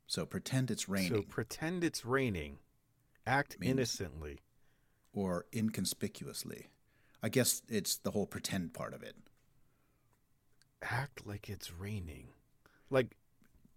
So 0.06 0.24
pretend 0.24 0.70
it's 0.70 0.88
raining. 0.88 1.14
So 1.14 1.22
pretend 1.22 1.84
it's 1.84 2.04
raining. 2.04 2.58
Act 3.26 3.56
innocently. 3.60 4.38
or 5.12 5.44
inconspicuously. 5.54 6.68
I 7.22 7.28
guess 7.28 7.62
it's 7.68 7.96
the 7.96 8.12
whole 8.12 8.26
pretend 8.26 8.72
part 8.72 8.94
of 8.94 9.02
it. 9.02 9.16
Act 10.82 11.26
like 11.26 11.50
it's 11.50 11.72
raining. 11.72 12.28
Like, 12.88 13.16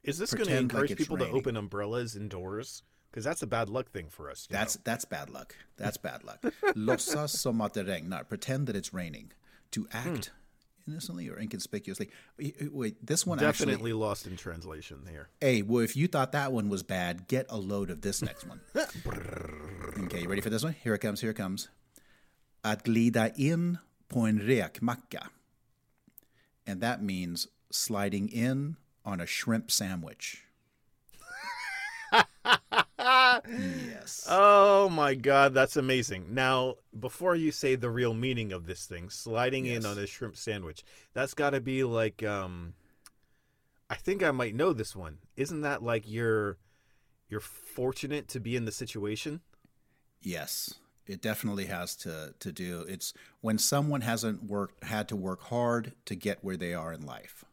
is 0.03 0.17
this 0.19 0.33
going 0.33 0.47
to 0.47 0.53
like 0.53 0.61
encourage 0.61 0.91
it's 0.91 0.99
people 0.99 1.17
to 1.17 1.27
open 1.29 1.57
umbrellas 1.57 2.15
indoors? 2.15 2.83
Because 3.11 3.25
that's 3.25 3.41
a 3.41 3.47
bad 3.47 3.69
luck 3.69 3.91
thing 3.91 4.07
for 4.09 4.31
us. 4.31 4.47
That's 4.49 4.77
know? 4.77 4.81
that's 4.85 5.05
bad 5.05 5.29
luck. 5.29 5.55
That's 5.77 5.97
bad 5.97 6.23
luck. 6.23 6.45
Låtsas 6.75 7.41
som 7.41 7.61
att 7.61 7.73
det 7.73 7.83
regnar. 7.83 8.23
Pretend 8.23 8.67
that 8.67 8.75
it's 8.75 8.93
raining. 8.93 9.33
To 9.71 9.87
act 9.91 10.31
hmm. 10.85 10.91
innocently 10.91 11.29
or 11.29 11.37
inconspicuously. 11.39 12.09
Wait, 12.37 12.55
Wait, 12.71 13.05
this 13.05 13.25
one 13.25 13.37
definitely 13.37 13.73
actually. 13.73 13.93
lost 13.93 14.27
in 14.27 14.37
translation 14.37 14.97
here. 15.09 15.29
Hey, 15.41 15.61
well, 15.61 15.83
if 15.83 15.95
you 15.95 16.07
thought 16.07 16.31
that 16.31 16.53
one 16.53 16.69
was 16.69 16.83
bad, 16.83 17.27
get 17.27 17.45
a 17.49 17.57
load 17.57 17.89
of 17.89 18.01
this 18.01 18.21
next 18.21 18.47
one. 18.47 18.61
okay, 20.05 20.21
you 20.21 20.29
ready 20.29 20.41
for 20.41 20.49
this 20.49 20.63
one? 20.63 20.75
Here 20.83 20.93
it 20.93 20.99
comes. 20.99 21.21
Here 21.21 21.31
it 21.31 21.37
comes. 21.37 21.69
Att 22.63 22.83
glida 22.83 23.31
in 23.37 23.77
på 24.09 24.19
en 24.27 24.39
räkmacka. 24.39 25.27
And 26.67 26.81
that 26.81 27.01
means 27.01 27.47
sliding 27.71 28.29
in 28.29 28.77
on 29.03 29.19
a 29.19 29.25
shrimp 29.25 29.71
sandwich. 29.71 30.45
yes. 33.47 34.25
Oh 34.29 34.89
my 34.89 35.15
god, 35.15 35.53
that's 35.53 35.77
amazing. 35.77 36.33
Now, 36.33 36.75
before 36.99 37.35
you 37.35 37.51
say 37.51 37.75
the 37.75 37.89
real 37.89 38.13
meaning 38.13 38.51
of 38.51 38.65
this 38.65 38.85
thing, 38.85 39.09
sliding 39.09 39.65
in 39.65 39.85
on 39.85 39.97
a 39.97 40.07
shrimp 40.07 40.35
sandwich, 40.35 40.83
that's 41.13 41.33
got 41.33 41.51
to 41.51 41.61
be 41.61 41.83
like 41.83 42.23
um 42.23 42.73
I 43.89 43.95
think 43.95 44.23
I 44.23 44.31
might 44.31 44.55
know 44.55 44.71
this 44.71 44.95
one. 44.95 45.17
Isn't 45.35 45.61
that 45.61 45.83
like 45.83 46.09
you're 46.09 46.57
you're 47.29 47.41
fortunate 47.41 48.27
to 48.29 48.39
be 48.39 48.55
in 48.55 48.65
the 48.65 48.71
situation? 48.71 49.41
Yes, 50.21 50.75
it 51.05 51.21
definitely 51.21 51.65
has 51.65 51.95
to 51.97 52.33
to 52.39 52.51
do. 52.51 52.85
It's 52.87 53.13
when 53.41 53.57
someone 53.57 54.01
hasn't 54.01 54.43
worked 54.43 54.83
had 54.85 55.07
to 55.09 55.15
work 55.15 55.43
hard 55.43 55.93
to 56.05 56.15
get 56.15 56.43
where 56.43 56.57
they 56.57 56.73
are 56.73 56.93
in 56.93 57.05
life. 57.05 57.43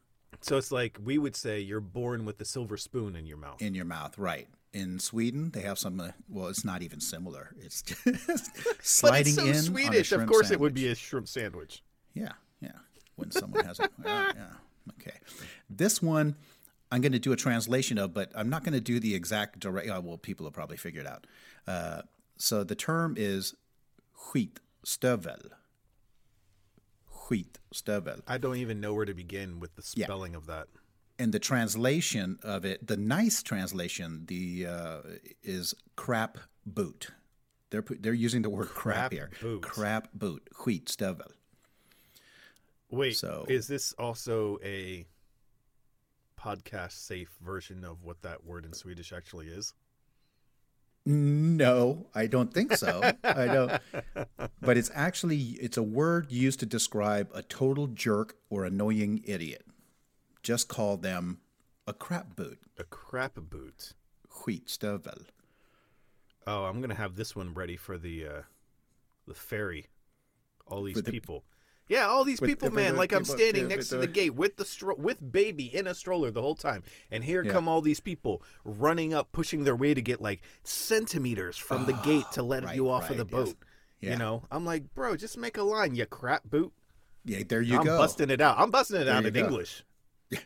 So 0.40 0.56
it's 0.56 0.70
like 0.70 0.98
we 1.02 1.18
would 1.18 1.34
say 1.34 1.58
you're 1.58 1.80
born 1.80 2.24
with 2.24 2.38
the 2.38 2.44
silver 2.44 2.76
spoon 2.76 3.16
in 3.16 3.26
your 3.26 3.38
mouth. 3.38 3.60
In 3.60 3.74
your 3.74 3.84
mouth, 3.84 4.16
right? 4.16 4.46
In 4.72 4.98
Sweden, 4.98 5.50
they 5.52 5.62
have 5.62 5.78
some. 5.78 6.00
Uh, 6.00 6.10
well, 6.28 6.48
it's 6.48 6.64
not 6.64 6.82
even 6.82 7.00
similar. 7.00 7.54
It's 7.58 7.82
just 8.04 8.50
sliding 8.82 9.34
it's 9.34 9.42
so 9.42 9.46
in. 9.46 9.54
Swedish. 9.54 10.12
Of 10.12 10.26
course, 10.26 10.50
it 10.50 10.60
would 10.60 10.75
be 10.75 10.88
a 10.88 10.94
shrimp 10.94 11.26
sandwich. 11.26 11.82
Yeah, 12.14 12.32
yeah. 12.60 12.72
When 13.16 13.30
someone 13.30 13.64
has 13.64 13.80
it. 13.80 13.90
yeah, 14.04 14.32
yeah. 14.37 14.46
Okay. 15.00 15.16
This 15.70 16.02
one, 16.02 16.37
I'm 16.90 17.00
going 17.00 17.12
to 17.12 17.18
do 17.18 17.32
a 17.32 17.37
translation 17.37 17.98
of, 17.98 18.12
but 18.14 18.30
I'm 18.34 18.48
not 18.48 18.64
going 18.64 18.75
to 18.75 18.80
do 18.80 19.00
the 19.00 19.14
exact 19.14 19.60
direct. 19.60 19.88
Oh, 19.88 20.00
well, 20.00 20.18
people 20.18 20.44
will 20.44 20.50
probably 20.50 20.76
figure 20.76 21.00
it 21.00 21.06
out. 21.06 21.26
Uh, 21.66 22.02
so 22.37 22.64
the 22.64 22.75
term 22.75 23.14
is 23.16 23.54
skitstövel. 24.16 25.50
Skitstövel. 27.10 28.20
I 28.26 28.38
don't 28.38 28.56
even 28.56 28.80
know 28.80 28.94
where 28.94 29.04
to 29.04 29.14
begin 29.14 29.60
with 29.60 29.76
the 29.76 29.82
spelling 29.82 30.34
of 30.34 30.46
that. 30.46 30.68
And 31.18 31.32
the 31.32 31.38
translation 31.40 32.38
of 32.42 32.64
it, 32.64 32.87
the 32.87 32.96
nice 32.96 33.42
translation, 33.42 34.25
the 34.26 34.66
uh, 34.66 34.98
is 35.42 35.75
crap 35.96 36.38
boot. 36.64 37.08
They're 37.70 37.84
they're 38.00 38.14
using 38.14 38.42
the 38.42 38.50
word 38.50 38.68
crap, 38.68 39.10
Crap 39.10 39.12
here. 39.12 39.30
boot. 39.42 39.62
Crap 39.62 40.08
boot. 40.14 40.48
Skitstövel. 40.54 41.30
Wait, 42.90 43.16
So- 43.16 43.44
is 43.48 43.66
this 43.66 43.92
also 43.98 44.58
a 44.64 45.06
podcast 46.40 46.92
safe 46.92 47.30
version 47.44 47.84
of 47.84 48.04
what 48.04 48.22
that 48.22 48.44
word 48.46 48.64
in 48.64 48.72
Swedish 48.72 49.12
actually 49.12 49.48
is? 49.48 49.75
No, 51.04 52.06
I 52.14 52.26
don't 52.26 52.52
think 52.52 52.76
so. 52.76 53.00
I 53.25 53.46
don't. 53.46 53.72
But 54.60 54.76
it's 54.76 54.90
actually 54.94 55.38
it's 55.60 55.76
a 55.76 55.82
word 55.82 56.30
used 56.30 56.60
to 56.60 56.66
describe 56.66 57.30
a 57.34 57.42
total 57.42 57.87
jerk 57.88 58.37
or 58.50 58.64
annoying 58.64 59.22
idiot. 59.25 59.64
Just 60.42 60.68
call 60.68 60.97
them 60.97 61.40
a 61.87 61.92
crap 61.92 62.37
boot. 62.37 62.59
A 62.78 62.85
crap 62.85 63.35
boot. 63.37 63.95
Skitstövel. 64.30 65.25
Oh, 66.47 66.64
I'm 66.64 66.80
gonna 66.80 66.95
have 66.95 67.16
this 67.16 67.37
one 67.37 67.52
ready 67.54 67.76
for 67.76 67.99
the 67.99 68.26
uh, 68.26 68.42
the 69.26 69.35
ferry. 69.35 69.87
All 70.66 70.83
these 70.83 71.02
the- 71.02 71.11
people. 71.11 71.45
Yeah, 71.90 72.04
all 72.07 72.23
these 72.23 72.38
With 72.38 72.50
people, 72.50 72.71
man. 72.71 72.97
Like 72.97 73.12
I'm 73.12 73.25
standing 73.25 73.62
yeah, 73.62 73.76
next 73.76 73.88
to 73.88 73.95
the 73.97 74.02
the- 74.02 74.12
gate 74.12 74.35
with 74.35 74.57
the 74.59 74.64
stro- 74.64 74.99
with 74.99 75.33
baby 75.33 75.75
in 75.75 75.87
a 75.87 75.95
stroller 75.95 76.30
the 76.30 76.42
whole 76.42 76.54
time, 76.54 76.83
and 77.11 77.25
here 77.25 77.42
Yeah. 77.42 77.50
come 77.52 77.66
all 77.66 77.80
these 77.80 78.00
people 78.00 78.42
running 78.62 79.14
up, 79.14 79.33
pushing 79.33 79.64
their 79.64 79.75
way 79.75 79.95
to 79.95 80.02
get 80.02 80.21
like 80.21 80.42
centimeters 80.64 81.57
from 81.57 81.87
the 81.87 81.95
gate 81.95 82.26
to 82.33 82.42
let 82.42 82.64
right, 82.64 82.76
you 82.76 82.90
off 82.90 83.09
of 83.09 83.16
the 83.16 83.25
right, 83.25 83.33
yes. 83.33 83.49
boat. 83.49 83.57
Yeah. 84.00 84.11
You 84.12 84.16
know, 84.18 84.42
I'm 84.50 84.66
like, 84.66 84.92
bro, 84.95 85.16
just 85.16 85.38
make 85.38 85.57
a 85.57 85.62
line, 85.62 85.95
you 85.95 86.04
crap 86.04 86.45
boot. 86.45 86.75
Yeah, 87.25 87.42
there 87.49 87.62
you 87.62 87.83
go. 87.83 87.92
I'm 87.92 87.99
busting 87.99 88.28
it 88.30 88.40
out. 88.42 88.59
I'm 88.59 88.71
busting 88.71 89.00
it 89.00 89.04
There 89.04 89.14
out 89.14 89.25
in 89.25 89.33
go. 89.33 89.40
English. 89.40 89.83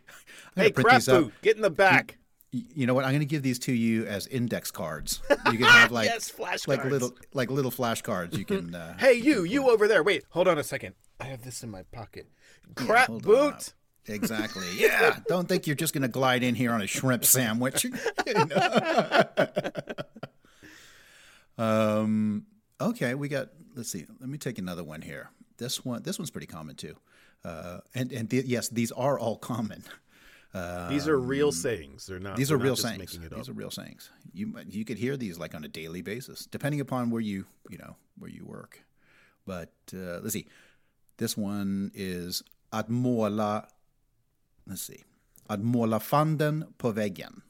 Hey, 0.54 0.70
crap 0.70 1.04
boot, 1.06 1.32
get 1.42 1.56
in 1.56 1.62
the 1.62 1.70
back. 1.70 2.18
Y- 2.52 2.60
You 2.74 2.86
know 2.86 2.92
what? 2.92 3.04
I'm 3.06 3.12
going 3.12 3.20
to 3.20 3.26
give 3.26 3.42
these 3.42 3.58
to 3.60 3.72
you 3.72 4.04
as 4.04 4.26
index 4.26 4.70
cards. 4.70 5.22
You 5.50 5.56
can 5.58 5.62
have 5.62 5.90
like 5.98 6.06
yes, 6.10 6.30
flashcards. 6.30 6.68
like 6.68 6.84
little 6.84 7.16
like 7.32 7.50
little 7.50 7.70
flashcards. 7.70 8.36
You 8.36 8.44
can. 8.44 8.74
Uh, 8.74 8.96
Hey, 8.98 9.14
you, 9.14 9.44
you 9.54 9.70
over 9.70 9.88
there. 9.88 10.02
Wait, 10.02 10.24
hold 10.28 10.48
on 10.48 10.58
a 10.58 10.62
second. 10.64 10.94
I 11.18 11.24
have 11.24 11.42
this 11.42 11.62
in 11.62 11.70
my 11.70 11.84
pocket. 11.84 12.28
Crap 12.74 13.08
on. 13.08 13.18
boot. 13.20 13.72
Exactly. 14.06 14.66
Yeah. 14.76 15.20
Don't 15.28 15.48
think 15.48 15.66
you're 15.66 15.76
just 15.76 15.94
going 15.94 16.02
to 16.02 16.08
glide 16.08 16.42
in 16.42 16.54
here 16.54 16.72
on 16.72 16.82
a 16.82 16.86
shrimp 16.86 17.24
sandwich. 17.24 17.84
You 17.84 17.92
um. 21.58 22.46
Okay, 22.80 23.14
we 23.14 23.28
got. 23.28 23.48
Let's 23.74 23.90
see. 23.90 24.04
Let 24.20 24.28
me 24.28 24.38
take 24.38 24.58
another 24.58 24.84
one 24.84 25.02
here. 25.02 25.30
This 25.56 25.84
one. 25.84 26.02
This 26.02 26.18
one's 26.18 26.30
pretty 26.30 26.46
common 26.46 26.74
too. 26.76 26.96
Uh, 27.44 27.78
and 27.94 28.12
and 28.12 28.28
the, 28.28 28.42
yes, 28.46 28.68
these 28.68 28.92
are 28.92 29.18
all 29.18 29.36
common. 29.36 29.84
These 30.90 31.08
are 31.08 31.18
real 31.18 31.50
sayings. 31.50 32.06
They're 32.06 32.20
not. 32.20 32.36
These 32.36 32.48
they're 32.48 32.58
are 32.58 32.60
real 32.60 32.76
sayings. 32.76 32.98
Making 32.98 33.22
it 33.22 33.34
These 33.34 33.48
are 33.48 33.54
real 33.54 33.70
sayings. 33.70 34.10
You 34.34 34.54
you 34.68 34.84
could 34.84 34.98
hear 34.98 35.16
these 35.16 35.38
like 35.38 35.54
on 35.54 35.64
a 35.64 35.68
daily 35.68 36.02
basis, 36.02 36.44
depending 36.44 36.80
upon 36.80 37.10
where 37.10 37.22
you 37.22 37.46
you 37.70 37.78
know 37.78 37.96
where 38.18 38.30
you 38.30 38.44
work. 38.44 38.84
But 39.46 39.72
uh, 39.94 40.20
let's 40.20 40.34
see. 40.34 40.46
This 41.16 41.38
one 41.38 41.90
is 41.94 42.42
att 42.70 42.88
måla. 42.88 43.66
Let's 44.68 44.82
see. 44.82 45.04
Att 45.46 45.60
måla 45.60 46.00
fanden 46.00 46.64
på 46.78 46.90
väggen. 46.90 47.42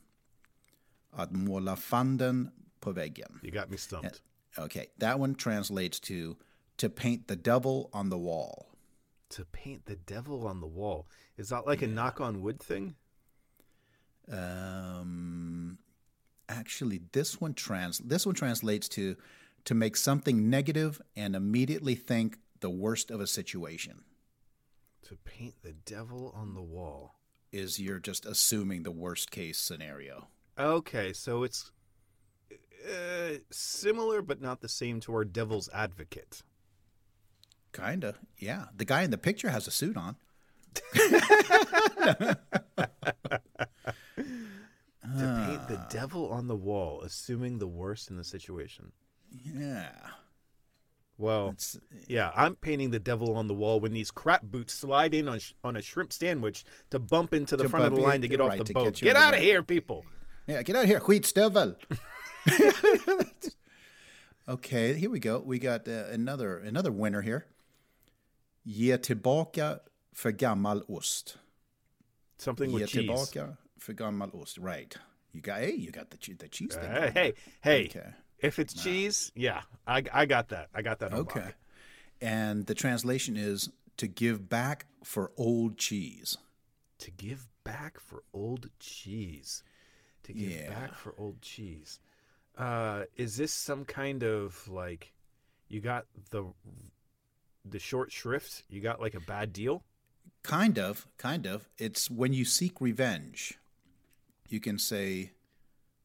Att 1.11 1.33
måla 1.33 1.77
fanden 1.77 2.51
på 2.81 2.93
väggen. 2.93 3.41
You 3.43 3.51
got 3.51 3.71
me 3.71 3.77
stumped. 3.77 4.21
Okay, 4.59 4.87
that 4.99 5.19
one 5.19 5.35
translates 5.35 6.01
to 6.01 6.37
to 6.77 6.89
paint 6.89 7.27
the 7.27 7.37
devil 7.37 7.89
on 7.93 8.11
the 8.11 8.19
wall. 8.19 8.72
To 9.33 9.47
paint 9.47 9.87
the 9.87 9.97
devil 9.97 10.47
on 10.47 10.61
the 10.61 10.67
wall. 10.67 11.07
Is 11.39 11.49
that 11.49 11.67
like 11.67 11.81
a 11.81 11.87
knock 11.87 12.21
on 12.21 12.43
wood 12.43 12.61
thing? 12.61 12.97
Um, 14.31 15.79
actually, 16.51 17.01
this 17.13 17.41
one 17.41 17.55
trans 17.55 17.99
this 17.99 18.27
one 18.27 18.35
translates 18.35 18.89
to 18.91 19.17
to 19.65 19.75
make 19.75 19.97
something 19.97 20.51
negative 20.51 21.01
and 21.17 21.35
immediately 21.35 21.95
think 21.95 22.39
the 22.61 22.69
worst 22.69 23.11
of 23.11 23.21
a 23.21 23.27
situation. 23.27 24.05
To 25.09 25.17
paint 25.17 25.55
the 25.63 25.73
devil 25.73 26.33
on 26.37 26.53
the 26.55 26.63
wall. 26.63 27.15
Is 27.53 27.79
you're 27.79 28.01
just 28.01 28.27
assuming 28.27 28.83
the 28.83 28.91
worst 28.91 29.31
case 29.31 29.59
scenario. 29.59 30.29
Okay, 30.59 31.13
so 31.13 31.43
it's 31.43 31.71
uh, 32.87 33.39
similar 33.51 34.21
but 34.21 34.43
not 34.43 34.61
the 34.61 34.69
same 34.69 35.01
to 35.01 35.13
our 35.13 35.25
devil's 35.25 35.71
advocate. 35.73 36.43
Kinda, 37.73 38.15
yeah. 38.39 38.67
The 38.77 38.85
guy 38.85 39.03
in 39.03 39.11
the 39.11 39.19
picture 39.19 39.49
has 39.51 39.67
a 39.67 39.71
suit 39.71 39.97
on. 39.97 40.17
To 45.17 45.47
paint 45.47 45.69
the 45.69 45.85
devil 45.91 46.31
on 46.31 46.47
the 46.47 46.55
wall, 46.57 47.03
assuming 47.03 47.59
the 47.59 47.67
worst 47.67 48.09
in 48.11 48.17
the 48.17 48.25
situation. 48.25 48.93
Yeah, 49.45 49.91
Well, 51.19 51.51
it's 51.51 51.79
yeah, 52.07 52.31
I'm 52.37 52.55
painting 52.55 52.91
the 52.91 52.99
devil 53.01 53.35
on 53.37 53.49
the 53.49 53.55
wall 53.55 53.81
when 53.81 53.93
these 53.93 54.11
crap 54.11 54.43
boots 54.43 54.75
slide 54.75 55.15
in 55.15 55.27
on, 55.29 55.39
sh- 55.39 55.55
on 55.65 55.77
a 55.77 55.83
shrimp 55.83 56.13
sandwich 56.13 56.65
to 56.91 56.99
bump 56.99 57.33
into 57.35 57.57
the 57.57 57.69
front 57.69 57.87
of 57.87 57.95
the 57.95 58.01
line 58.01 58.17
in- 58.17 58.23
to 58.23 58.29
get 58.29 58.41
off 58.41 58.57
the 58.59 58.73
boat. 58.73 58.95
get 58.95 59.01
Get 59.03 59.17
out 59.17 59.35
of 59.35 59.41
here, 59.41 59.63
people. 59.63 60.05
yeah. 60.47 60.63
Get 60.63 60.77
out 60.77 60.83
of 60.85 60.89
here, 60.89 61.01
skitstövel. 61.01 61.77
okay, 64.49 64.95
here 64.95 65.11
we 65.11 65.19
go. 65.19 65.39
We 65.45 65.59
got 65.59 65.89
uh, 65.89 66.05
another 66.11 66.59
another 66.59 66.93
winner 66.93 67.23
here. 67.23 67.47
Ge 68.65 68.99
tillbaka 68.99 69.81
för 70.13 70.31
gammal 70.31 70.83
ost. 70.89 71.39
Something 72.39 72.71
Ge 72.71 72.75
with 72.77 72.87
cheese. 72.87 72.99
tillbaka 73.03 73.57
för 73.79 73.93
gammal 73.93 74.31
ost. 74.33 74.59
Right. 74.59 74.99
You 75.33 75.41
got 75.41 75.59
hey, 75.59 75.75
you 75.75 75.91
got 75.91 76.11
the 76.11 76.35
the 76.39 76.49
cheese 76.49 76.75
thing. 76.75 76.91
Hey, 76.91 77.11
hey, 77.15 77.33
hey. 77.61 77.87
Okay. 77.89 78.13
If 78.39 78.59
it's 78.59 78.75
cheese, 78.75 79.31
yeah, 79.37 79.63
I, 79.87 80.03
I 80.13 80.27
got 80.27 80.49
that. 80.49 80.69
I 80.75 80.83
got 80.83 80.99
that. 80.99 81.13
Okay. 81.13 81.55
And 82.21 82.67
the 82.67 82.75
translation 82.75 83.37
is 83.37 83.71
to 83.97 84.09
give 84.09 84.49
back 84.49 84.87
for 85.05 85.31
old 85.37 85.79
cheese. 85.79 86.39
To 86.99 87.11
give 87.13 87.47
back 87.65 88.01
for 88.01 88.25
old 88.33 88.69
cheese. 88.81 89.63
To 90.25 90.33
give 90.33 90.51
Yeah. 90.51 90.69
back 90.71 90.95
for 90.95 91.15
old 91.17 91.41
cheese. 91.41 92.01
Uh, 92.59 93.05
is 93.17 93.37
this 93.37 93.53
some 93.53 93.85
kind 93.85 94.23
of 94.25 94.69
like, 94.69 95.13
you 95.69 95.81
got 95.81 96.07
the 96.31 96.45
the 97.65 97.79
short 97.79 98.13
shrift? 98.13 98.65
You 98.69 98.81
got 98.81 99.01
like 99.01 99.15
a 99.15 99.21
bad 99.21 99.53
deal? 99.53 99.83
Kind 100.43 100.79
of, 100.79 101.07
kind 101.19 101.47
of. 101.47 101.69
It's 101.79 102.11
when 102.11 102.33
you 102.33 102.45
seek 102.45 102.81
revenge. 102.81 103.59
You 104.49 104.61
can 104.61 104.79
say 104.79 105.33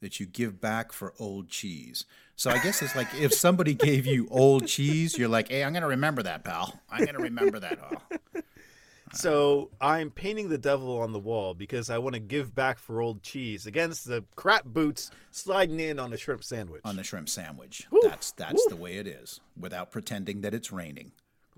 that 0.01 0.19
you 0.19 0.25
give 0.27 0.61
back 0.61 0.91
for 0.91 1.13
old 1.19 1.49
cheese. 1.49 2.05
So 2.35 2.51
I 2.51 2.59
guess 2.59 2.81
it's 2.83 2.95
like 2.95 3.07
if 3.19 3.33
somebody 3.33 3.73
gave 3.89 4.05
you 4.05 4.27
old 4.29 4.67
cheese, 4.67 5.17
you're 5.17 5.27
like, 5.27 5.49
"Hey, 5.49 5.63
I'm 5.63 5.73
gonna 5.73 5.87
remember 5.87 6.21
that, 6.23 6.43
pal. 6.43 6.79
I'm 6.89 7.03
gonna 7.05 7.19
remember 7.19 7.59
that." 7.59 7.79
Oh. 7.81 8.41
So 9.13 9.71
I'm 9.79 10.11
painting 10.11 10.49
the 10.49 10.57
devil 10.57 10.99
on 10.99 11.13
the 11.13 11.19
wall 11.19 11.53
because 11.53 11.89
I 11.89 11.97
want 11.97 12.15
to 12.15 12.19
give 12.19 12.53
back 12.53 12.77
for 12.77 13.01
old 13.01 13.23
cheese 13.23 13.65
against 13.65 14.05
the 14.05 14.25
crap 14.35 14.65
boots 14.65 15.11
sliding 15.31 15.79
in 15.79 15.97
on 15.97 16.11
a 16.11 16.17
shrimp 16.17 16.43
sandwich. 16.43 16.81
on 16.83 16.97
the 16.97 17.05
shrimp 17.05 17.29
sandwich. 17.29 17.87
Woo, 17.89 18.01
That's 18.03 18.31
that's 18.33 18.65
woo. 18.65 18.69
the 18.69 18.75
way 18.75 18.97
it 18.97 19.07
is, 19.07 19.39
without 19.57 19.91
pretending 19.91 20.41
that 20.41 20.53
it's 20.53 20.73
raining. 20.73 21.13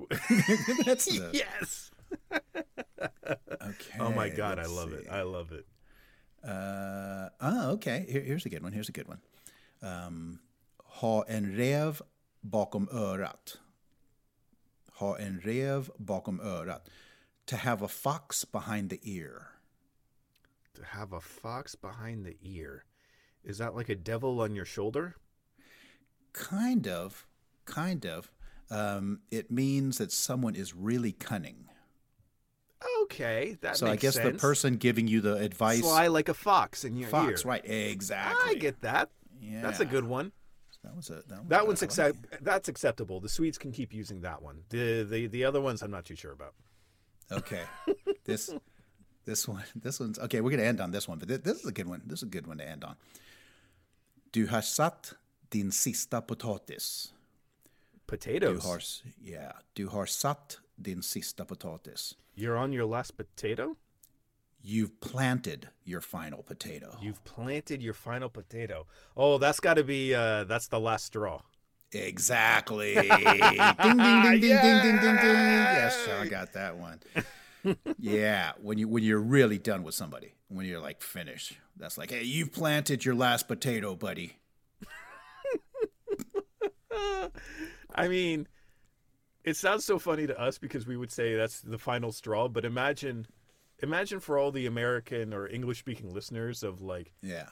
that's 0.86 1.06
the 1.10 1.29
yes. 1.34 1.91
okay. 2.32 3.98
Oh 4.00 4.12
my 4.12 4.29
god, 4.29 4.60
I 4.60 4.65
love 4.65 4.89
see. 4.91 4.96
it. 4.98 5.08
I 5.12 5.22
love 5.22 5.51
it. 5.51 5.65
Uh, 6.44 7.29
oh, 7.41 7.72
okay. 7.72 8.06
Here, 8.10 8.22
here's 8.22 8.46
a 8.46 8.50
good 8.50 8.63
one. 8.63 8.72
Here's 8.72 8.89
a 8.89 8.94
good 8.94 9.08
one. 9.08 9.20
Um, 9.82 10.39
ha 11.01 11.22
en 11.27 11.56
rev 11.58 12.01
bakom 12.44 12.88
örat. 12.94 13.58
Ha 14.94 15.13
en 15.13 15.41
rev 15.44 15.89
bakom 16.00 16.39
örat. 16.39 16.82
To 17.48 17.58
have 17.58 17.82
a 17.82 17.88
fox 17.88 18.46
behind 18.46 18.89
the 18.89 19.00
ear. 19.03 19.48
To 20.75 20.84
have 20.84 21.13
a 21.13 21.20
fox 21.22 21.75
behind 21.75 22.25
the 22.25 22.38
ear. 22.41 22.86
Is 23.44 23.58
that 23.58 23.75
like 23.75 23.89
a 23.89 23.96
devil 23.96 24.41
on 24.41 24.56
your 24.56 24.65
shoulder? 24.65 25.15
Kind 26.34 26.88
of, 26.88 27.25
kind 27.65 28.06
of. 28.06 28.32
Um, 28.72 29.22
it 29.32 29.50
means 29.52 29.98
that 29.98 30.12
someone 30.12 30.56
is 30.56 30.76
really 30.76 31.12
cunning. 31.12 31.66
Okay, 33.04 33.58
that 33.62 33.76
so 33.78 33.88
I 33.88 33.96
guess 33.98 34.18
the 34.18 34.32
person 34.32 34.78
giving 34.78 35.08
you 35.08 35.20
the 35.22 35.36
advice, 35.36 35.82
Sly 35.82 36.08
like 36.08 36.30
a 36.30 36.34
fox 36.34 36.86
in 36.86 36.96
your 36.96 37.08
ear. 37.08 37.12
fox, 37.12 37.44
ear. 37.44 37.50
right? 37.50 37.66
Exactly. 37.66 38.52
I 38.52 38.54
get 38.54 38.82
that. 38.82 39.10
Yeah, 39.42 39.62
That's 39.62 39.80
a 39.80 39.86
good 39.86 40.06
one. 40.06 40.32
That 40.84 40.96
was 40.96 41.10
a 41.10 41.24
that, 41.28 41.50
That 41.50 41.68
one's 41.68 41.82
accept. 41.82 42.18
That's 42.42 42.70
acceptable. 42.70 43.20
The 43.20 43.28
Swedes 43.28 43.58
can 43.58 43.72
keep 43.72 43.94
using 43.94 44.22
that 44.22 44.42
one. 44.42 44.64
The 44.70 45.04
the 45.04 45.28
the 45.28 45.44
other 45.44 45.60
ones 45.60 45.82
I'm 45.82 45.92
not 45.92 46.06
too 46.06 46.16
sure 46.16 46.32
about. 46.32 46.54
Okay. 47.32 47.64
this 48.24 48.50
this 49.26 49.48
one 49.48 49.64
this 49.76 50.00
one's 50.00 50.20
okay, 50.20 50.40
we're 50.40 50.52
gonna 50.52 50.64
end 50.64 50.80
on 50.80 50.92
this 50.92 51.08
one, 51.08 51.20
but 51.20 51.28
thi- 51.28 51.38
this 51.38 51.60
is 51.60 51.66
a 51.66 51.72
good 51.74 51.88
one. 51.88 52.02
This 52.06 52.20
is 52.20 52.24
a 52.24 52.32
good 52.32 52.48
one 52.48 52.60
to 52.60 52.68
end 52.68 52.84
on. 52.84 52.96
Du 54.32 54.48
har 54.48 54.62
satt 54.62 55.16
din 55.50 55.72
sista 55.72 56.22
potatis. 56.22 57.12
Du 58.10 58.18
Potatoes. 58.18 58.63
har, 58.66 58.78
s- 58.78 59.04
yeah, 59.22 59.51
du 59.75 59.88
har 59.89 60.06
satt 60.06 60.58
din 60.82 61.01
sista 61.01 61.46
potatis. 61.46 62.16
You're 62.36 62.58
on 62.58 62.74
your 62.74 62.86
last 62.86 63.18
potato. 63.18 63.75
You've 64.62 65.00
planted 65.00 65.70
your 65.86 66.01
final 66.01 66.44
potato. 66.44 66.98
You've 67.01 67.24
planted 67.24 67.82
your 67.82 67.94
final 67.94 68.30
potato. 68.30 68.88
Oh, 69.16 69.38
that's 69.38 69.60
got 69.60 69.75
to 69.75 69.84
be. 69.84 70.13
Uh, 70.16 70.44
that's 70.44 70.68
the 70.68 70.80
last 70.80 71.06
straw. 71.06 71.42
Exactly. 71.92 72.94
ding, 72.96 73.08
ding, 73.10 73.18
ding, 73.18 74.42
ding, 74.42 74.42
ding, 74.42 74.62
ding, 74.62 75.00
ding, 75.00 75.16
ding. 75.16 75.36
Yes, 75.75 76.08
I 76.22 76.28
got 76.28 76.54
that 76.54 76.75
one. 76.78 77.00
yeah, 78.00 78.51
when 78.62 78.78
you 78.78 78.88
when 78.88 79.04
you're 79.04 79.20
really 79.22 79.58
done 79.58 79.84
with 79.84 79.96
somebody, 79.96 80.34
when 80.50 80.66
you're 80.66 80.82
like 80.82 81.01
finished, 81.01 81.58
that's 81.78 81.98
like, 81.98 82.12
hey, 82.12 82.24
you've 82.24 82.51
planted 82.51 83.06
your 83.06 83.16
last 83.16 83.48
potato, 83.48 83.96
buddy. 83.96 84.38
I 88.00 88.08
mean, 88.08 88.48
it 89.44 89.56
sounds 89.56 89.86
so 89.86 90.00
funny 90.00 90.27
to 90.27 90.39
us 90.39 90.58
because 90.58 90.86
we 90.88 90.98
would 90.98 91.12
say 91.12 91.36
that's 91.36 91.62
the 91.62 91.77
final 91.77 92.12
straw, 92.12 92.48
but 92.48 92.65
imagine 92.65 93.27
imagine 93.82 94.20
for 94.20 94.38
all 94.38 94.51
the 94.51 94.65
American 94.65 95.34
or 95.34 95.48
English 95.48 95.79
speaking 95.79 96.13
listeners 96.13 96.63
of 96.63 96.82
like 96.82 97.13
Yeah, 97.22 97.50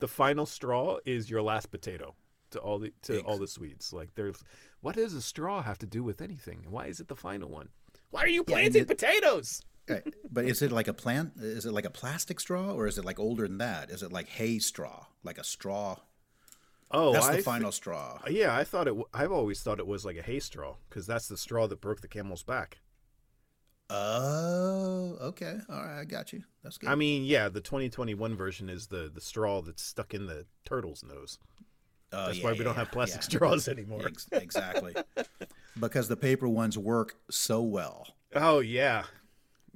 the 0.00 0.08
final 0.08 0.46
straw 0.46 0.98
is 1.04 1.30
your 1.30 1.42
last 1.42 1.70
potato 1.70 2.14
to 2.50 2.58
all 2.58 2.78
the 2.78 2.92
to 3.02 3.18
Ex- 3.18 3.24
all 3.26 3.38
the 3.38 3.46
Swedes. 3.48 3.92
Like 3.92 4.14
there's 4.14 4.42
what 4.80 4.96
does 4.96 5.14
a 5.14 5.22
straw 5.22 5.62
have 5.62 5.78
to 5.78 5.86
do 5.86 6.02
with 6.02 6.20
anything? 6.20 6.66
Why 6.68 6.86
is 6.86 7.00
it 7.00 7.08
the 7.08 7.16
final 7.16 7.48
one? 7.48 7.68
Why 8.10 8.22
are 8.22 8.28
you 8.28 8.44
Yeah, 8.48 8.56
and 8.56 8.72
planting 8.72 8.82
it- 8.82 8.88
potatoes? 8.88 9.62
Right. 9.88 10.14
but 10.30 10.44
is 10.44 10.62
it 10.62 10.70
like 10.70 10.86
a 10.86 10.92
plant? 10.92 11.32
Is 11.36 11.66
it 11.66 11.72
like 11.72 11.84
a 11.84 11.90
plastic 11.90 12.38
straw, 12.38 12.72
or 12.74 12.86
is 12.86 12.96
it 12.96 13.04
like 13.04 13.18
older 13.18 13.48
than 13.48 13.58
that? 13.58 13.90
Is 13.90 14.04
it 14.04 14.12
like 14.12 14.28
hay 14.28 14.60
straw, 14.60 15.06
like 15.24 15.36
a 15.38 15.42
straw? 15.42 15.96
Oh, 16.90 17.12
That's 17.12 17.26
I 17.26 17.36
the 17.36 17.42
final 17.42 17.72
straw. 17.72 18.18
Uh, 18.26 18.30
yeah, 18.30 18.54
I 18.54 18.64
thought 18.64 18.86
it. 18.88 18.90
w- 18.90 19.06
I've 19.14 19.30
always 19.32 19.62
thought 19.62 19.78
it 19.78 19.86
was 19.86 20.04
like 20.04 20.16
a 20.16 20.22
hay 20.22 20.40
straw 20.40 20.76
because 20.88 21.06
that's 21.06 21.28
the 21.28 21.36
straw 21.36 21.66
that 21.68 21.80
broke 21.80 22.00
the 22.00 22.08
camel's 22.08 22.42
back. 22.42 22.78
Oh, 23.88 25.16
okay. 25.20 25.58
All 25.68 25.82
right, 25.82 26.00
I 26.00 26.04
got 26.04 26.32
you. 26.32 26.44
That's 26.62 26.78
good. 26.78 26.88
I 26.88 26.94
mean, 26.94 27.24
yeah, 27.24 27.48
the 27.48 27.60
2021 27.60 28.36
version 28.36 28.68
is 28.68 28.86
the 28.86 29.10
the 29.12 29.20
straw 29.20 29.60
that's 29.62 29.82
stuck 29.82 30.14
in 30.14 30.26
the 30.26 30.46
turtle's 30.64 31.02
nose. 31.02 31.38
Oh, 32.12 32.26
That's 32.26 32.38
yeah, 32.38 32.44
why 32.44 32.52
we 32.52 32.58
yeah, 32.58 32.64
don't 32.64 32.74
have 32.76 32.90
plastic 32.90 33.22
yeah. 33.22 33.36
straws 33.38 33.68
anymore. 33.68 34.06
Ex- 34.06 34.28
exactly. 34.32 34.94
because 35.78 36.08
the 36.08 36.16
paper 36.16 36.48
ones 36.48 36.76
work 36.78 37.16
so 37.30 37.62
well. 37.62 38.08
Oh 38.34 38.60
yeah, 38.60 39.04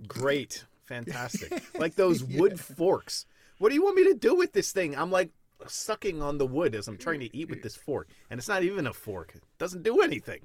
great, 0.06 0.64
fantastic. 0.86 1.62
like 1.78 1.94
those 1.96 2.24
wood 2.24 2.60
forks. 2.60 3.26
What 3.58 3.68
do 3.70 3.74
you 3.76 3.82
want 3.84 3.96
me 3.96 4.04
to 4.04 4.14
do 4.14 4.34
with 4.34 4.52
this 4.52 4.72
thing? 4.72 4.96
I'm 4.96 5.10
like 5.10 5.30
sucking 5.66 6.22
on 6.22 6.38
the 6.38 6.46
wood 6.46 6.74
as 6.74 6.88
I'm 6.88 6.98
trying 6.98 7.20
to 7.20 7.36
eat 7.36 7.48
with 7.48 7.62
this 7.62 7.76
fork, 7.76 8.08
and 8.30 8.38
it's 8.38 8.48
not 8.48 8.62
even 8.62 8.86
a 8.86 8.92
fork. 8.92 9.32
It 9.34 9.42
doesn't 9.58 9.82
do 9.82 10.00
anything. 10.00 10.40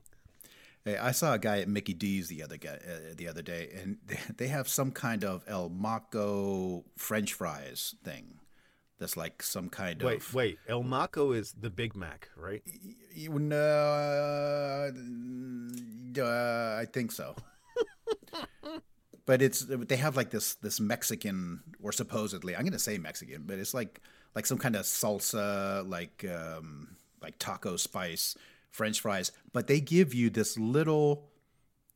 Hey, 0.86 0.98
I 0.98 1.12
saw 1.12 1.34
a 1.34 1.40
guy 1.40 1.60
at 1.60 1.68
Mickey 1.68 1.94
D's 1.94 2.30
the 2.30 2.42
other 2.42 2.58
guy 2.58 2.80
uh, 2.86 3.14
the 3.16 3.28
other 3.28 3.42
day, 3.42 3.70
and 3.82 3.98
they, 4.08 4.20
they 4.38 4.48
have 4.48 4.68
some 4.68 4.92
kind 4.92 5.24
of 5.24 5.44
El 5.48 5.70
Maco 5.70 6.86
French 6.98 7.34
fries 7.34 7.96
thing. 8.04 8.40
That's 9.00 9.16
like 9.16 9.42
some 9.42 9.70
kind 9.70 10.02
Wait, 10.02 10.18
of 10.18 10.34
wait. 10.34 10.58
Wait, 10.58 10.60
El 10.68 10.84
Maco 10.84 11.32
is 11.32 11.54
the 11.54 11.70
Big 11.70 11.96
Mac, 11.96 12.30
right? 12.36 12.62
You 13.14 13.40
know, 13.40 13.56
uh, 16.18 16.22
uh, 16.22 16.78
I 16.82 16.86
think 16.86 17.14
so. 17.14 17.36
but 19.26 19.42
it's 19.42 19.66
they 19.70 19.96
have 19.96 20.18
like 20.18 20.32
this 20.32 20.56
this 20.56 20.80
Mexican 20.80 21.62
or 21.82 21.92
supposedly 21.92 22.56
I'm 22.56 22.64
gonna 22.64 22.80
say 22.80 22.98
Mexican, 22.98 23.44
but 23.46 23.60
it's 23.60 23.74
like 23.74 24.02
like 24.36 24.46
some 24.46 24.58
kind 24.58 24.76
of 24.76 24.84
salsa, 24.84 25.88
like 25.88 26.26
um, 26.30 26.98
like 27.22 27.38
taco 27.40 27.76
spice 27.78 28.36
French 28.72 29.02
fries. 29.02 29.32
But 29.54 29.68
they 29.68 29.80
give 29.80 30.14
you 30.14 30.30
this 30.30 30.58
little 30.58 31.30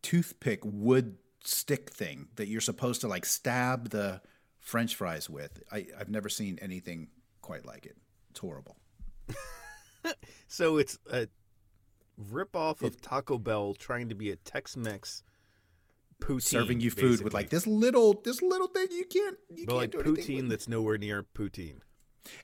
toothpick 0.02 0.60
wood 0.64 1.18
stick 1.44 1.90
thing 1.90 2.28
that 2.36 2.48
you're 2.48 2.62
supposed 2.62 3.02
to 3.02 3.08
like 3.08 3.26
stab 3.26 3.90
the 3.90 4.22
French 4.60 4.96
fries 4.96 5.30
with. 5.30 5.62
I, 5.72 5.88
I've 6.00 6.10
never 6.10 6.30
seen 6.30 6.60
anything 6.62 7.10
quite 7.42 7.66
like 7.66 7.86
it. 7.86 7.98
It's 8.32 8.40
horrible. 8.40 8.78
So 10.48 10.78
it's 10.78 11.00
a 11.12 11.28
ripoff 12.32 12.84
of 12.84 13.02
Taco 13.02 13.40
Bell 13.40 13.74
trying 13.74 14.10
to 14.10 14.16
be 14.16 14.30
a 14.30 14.36
Tex-Mex 14.36 15.24
poutine, 16.22 16.42
serving 16.44 16.80
you 16.80 16.92
food 16.92 17.22
with 17.22 17.34
like 17.34 17.50
this 17.50 17.66
little 17.66 18.22
this 18.24 18.42
little 18.42 18.68
thing 18.68 18.88
you 18.92 19.06
can't 19.06 19.38
you 19.50 19.66
but 19.66 19.72
can't 19.72 19.82
like 19.82 19.92
do 19.92 20.00
anything 20.00 20.16
poutine 20.16 20.42
with. 20.42 20.50
that's 20.52 20.68
nowhere 20.68 20.98
near 20.98 21.24
poutine. 21.24 21.80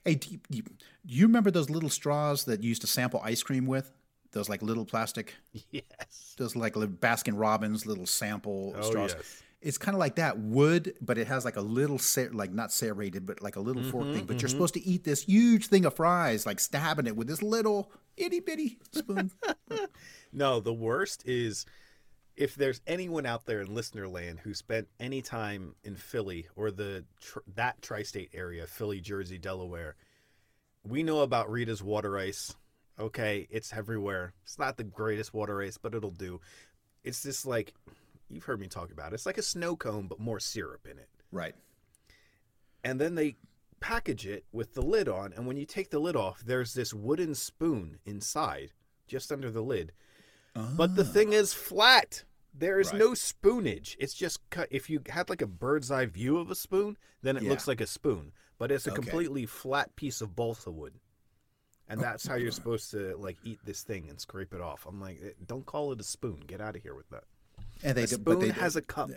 Hey, 0.04 0.14
do 0.16 0.30
you, 0.50 0.62
do 0.62 0.62
you 1.06 1.26
remember 1.26 1.50
those 1.50 1.70
little 1.70 1.90
straws 1.90 2.44
that 2.44 2.62
you 2.62 2.68
used 2.68 2.82
to 2.82 2.86
sample 2.86 3.20
ice 3.24 3.42
cream 3.42 3.66
with? 3.66 3.90
Those 4.32 4.48
like 4.48 4.62
little 4.62 4.84
plastic, 4.84 5.34
Yes. 5.70 6.34
those 6.36 6.54
like 6.54 6.74
Baskin 6.74 7.32
Robbins 7.36 7.84
little 7.86 8.06
sample 8.06 8.74
Oh, 8.76 8.82
straws. 8.82 9.14
yes. 9.16 9.42
It's 9.62 9.76
kind 9.76 9.94
of 9.94 9.98
like 9.98 10.14
that 10.16 10.38
wood, 10.38 10.94
but 11.02 11.18
it 11.18 11.26
has 11.26 11.44
like 11.44 11.56
a 11.56 11.60
little 11.60 11.98
ser- 11.98 12.30
like 12.32 12.50
not 12.52 12.72
serrated, 12.72 13.26
but 13.26 13.42
like 13.42 13.56
a 13.56 13.60
little 13.60 13.82
fork 13.82 14.04
Mm-hmm, 14.06 14.14
thing. 14.14 14.24
But 14.26 14.40
you're 14.40 14.48
supposed 14.48 14.72
to 14.74 14.86
eat 14.86 15.04
this 15.04 15.22
huge 15.24 15.66
thing 15.66 15.84
of 15.84 15.94
fries, 15.96 16.46
like 16.46 16.60
stabbing 16.60 17.06
it 17.06 17.14
with 17.16 17.26
this 17.26 17.42
little 17.42 17.90
itty 18.16 18.40
bitty 18.40 18.78
spoon. 18.92 19.30
No, 20.32 20.60
the 20.60 20.72
worst 20.72 21.26
is 21.26 21.66
if 22.40 22.54
there's 22.54 22.80
anyone 22.86 23.26
out 23.26 23.44
there 23.44 23.60
in 23.60 23.74
listener 23.74 24.08
land 24.08 24.40
who 24.40 24.54
spent 24.54 24.88
any 24.98 25.20
time 25.20 25.74
in 25.84 25.94
Philly 25.94 26.46
or 26.56 26.70
the 26.70 27.04
tr- 27.20 27.40
that 27.54 27.82
tri-state 27.82 28.30
area, 28.32 28.66
Philly, 28.66 28.98
Jersey, 28.98 29.36
Delaware, 29.36 29.94
we 30.82 31.02
know 31.02 31.20
about 31.20 31.50
Rita's 31.50 31.82
water 31.82 32.16
ice. 32.16 32.56
Okay, 32.98 33.46
it's 33.50 33.74
everywhere. 33.74 34.32
It's 34.42 34.58
not 34.58 34.78
the 34.78 34.84
greatest 34.84 35.34
water 35.34 35.60
ice, 35.60 35.76
but 35.76 35.94
it'll 35.94 36.10
do. 36.10 36.40
It's 37.04 37.22
just 37.22 37.44
like 37.44 37.74
you've 38.30 38.44
heard 38.44 38.58
me 38.58 38.68
talk 38.68 38.90
about. 38.90 39.12
It. 39.12 39.16
It's 39.16 39.26
like 39.26 39.38
a 39.38 39.42
snow 39.42 39.76
cone, 39.76 40.06
but 40.06 40.18
more 40.18 40.40
syrup 40.40 40.86
in 40.90 40.98
it. 40.98 41.10
right. 41.30 41.54
And 42.82 42.98
then 42.98 43.16
they 43.16 43.36
package 43.80 44.26
it 44.26 44.46
with 44.50 44.72
the 44.72 44.80
lid 44.80 45.10
on, 45.10 45.34
and 45.34 45.46
when 45.46 45.58
you 45.58 45.66
take 45.66 45.90
the 45.90 45.98
lid 45.98 46.16
off, 46.16 46.40
there's 46.40 46.72
this 46.72 46.94
wooden 46.94 47.34
spoon 47.34 47.98
inside, 48.06 48.72
just 49.06 49.30
under 49.30 49.50
the 49.50 49.60
lid. 49.60 49.92
But 50.54 50.96
the 50.96 51.02
ah. 51.02 51.12
thing 51.12 51.32
is 51.34 51.52
flat. 51.52 52.24
There 52.52 52.80
is 52.80 52.90
Right. 52.92 52.98
no 52.98 53.10
spoonage. 53.12 53.96
It's 53.98 54.14
just 54.14 54.48
cut. 54.50 54.68
If 54.70 54.90
you 54.90 55.00
had 55.08 55.28
like 55.30 55.40
a 55.42 55.46
bird's 55.46 55.90
eye 55.90 56.06
view 56.06 56.38
of 56.38 56.50
a 56.50 56.54
spoon, 56.54 56.96
then 57.22 57.36
it 57.36 57.42
Yeah. 57.44 57.50
looks 57.50 57.68
like 57.68 57.80
a 57.80 57.86
spoon. 57.86 58.32
But 58.58 58.70
it's 58.70 58.86
a 58.86 58.90
Okay. 58.92 59.02
completely 59.02 59.46
flat 59.46 59.94
piece 59.96 60.20
of 60.20 60.36
balsa 60.36 60.70
wood, 60.70 61.00
and 61.88 62.00
that's 62.00 62.26
how 62.26 62.34
you're 62.34 62.50
supposed 62.62 62.90
to 62.90 63.16
like 63.16 63.38
eat 63.44 63.60
this 63.64 63.82
thing 63.82 64.08
and 64.08 64.20
scrape 64.20 64.52
it 64.52 64.60
off. 64.60 64.84
I'm 64.86 65.00
like, 65.00 65.18
eh, 65.22 65.30
don't 65.46 65.64
call 65.64 65.92
it 65.92 66.00
a 66.00 66.04
spoon. 66.04 66.40
Get 66.46 66.60
out 66.60 66.76
of 66.76 66.82
here 66.82 66.94
with 66.94 67.08
that. 67.10 67.24
And 67.82 67.96
they 67.96 68.02
A 68.04 68.06
do- 68.06 68.14
spoon 68.16 68.24
but 68.24 68.40
they 68.40 68.50
has 68.50 68.76
a 68.76 68.82
cup. 68.82 69.10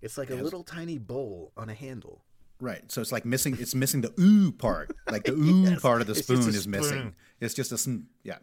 It's 0.00 0.18
like 0.18 0.30
a 0.30 0.34
little 0.36 0.62
tiny 0.62 0.98
bowl 0.98 1.52
on 1.56 1.68
a 1.70 1.74
handle. 1.74 2.24
Right. 2.60 2.90
So 2.92 3.00
it's 3.00 3.10
like 3.10 3.24
missing 3.24 3.56
it's 3.58 3.74
missing 3.74 4.02
the 4.02 4.14
ooh 4.20 4.52
part. 4.52 4.94
Like 5.10 5.24
the 5.24 5.32
ooh 5.34 5.62
Yes. 5.64 5.80
part 5.82 6.00
of 6.02 6.06
the 6.06 6.14
just 6.14 6.26
spoon 6.26 6.40
is 6.54 6.68
missing. 6.68 7.16
It's 7.40 7.54
just 7.54 7.72
a 7.72 7.78
sn- 7.78 8.08
yeah. 8.22 8.38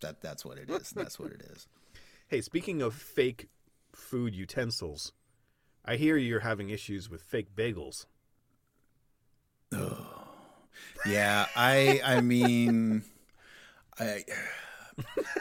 that 0.00 0.20
that's 0.22 0.44
what 0.44 0.56
it 0.58 0.70
is. 0.70 0.90
That's 0.90 1.18
what 1.18 1.32
it 1.32 1.42
is. 1.42 1.68
Hey, 2.30 2.42
speaking 2.42 2.80
of 2.80 2.94
fake 2.94 3.48
food 3.92 4.36
utensils, 4.36 5.10
I 5.84 5.96
hear 5.96 6.16
you're 6.16 6.38
having 6.38 6.70
issues 6.70 7.10
with 7.10 7.22
fake 7.22 7.56
bagels. 7.56 8.06
Oh. 9.72 10.28
Yeah, 11.04 11.46
I 11.56 12.00
I 12.04 12.20
mean 12.20 13.02
I 13.98 14.22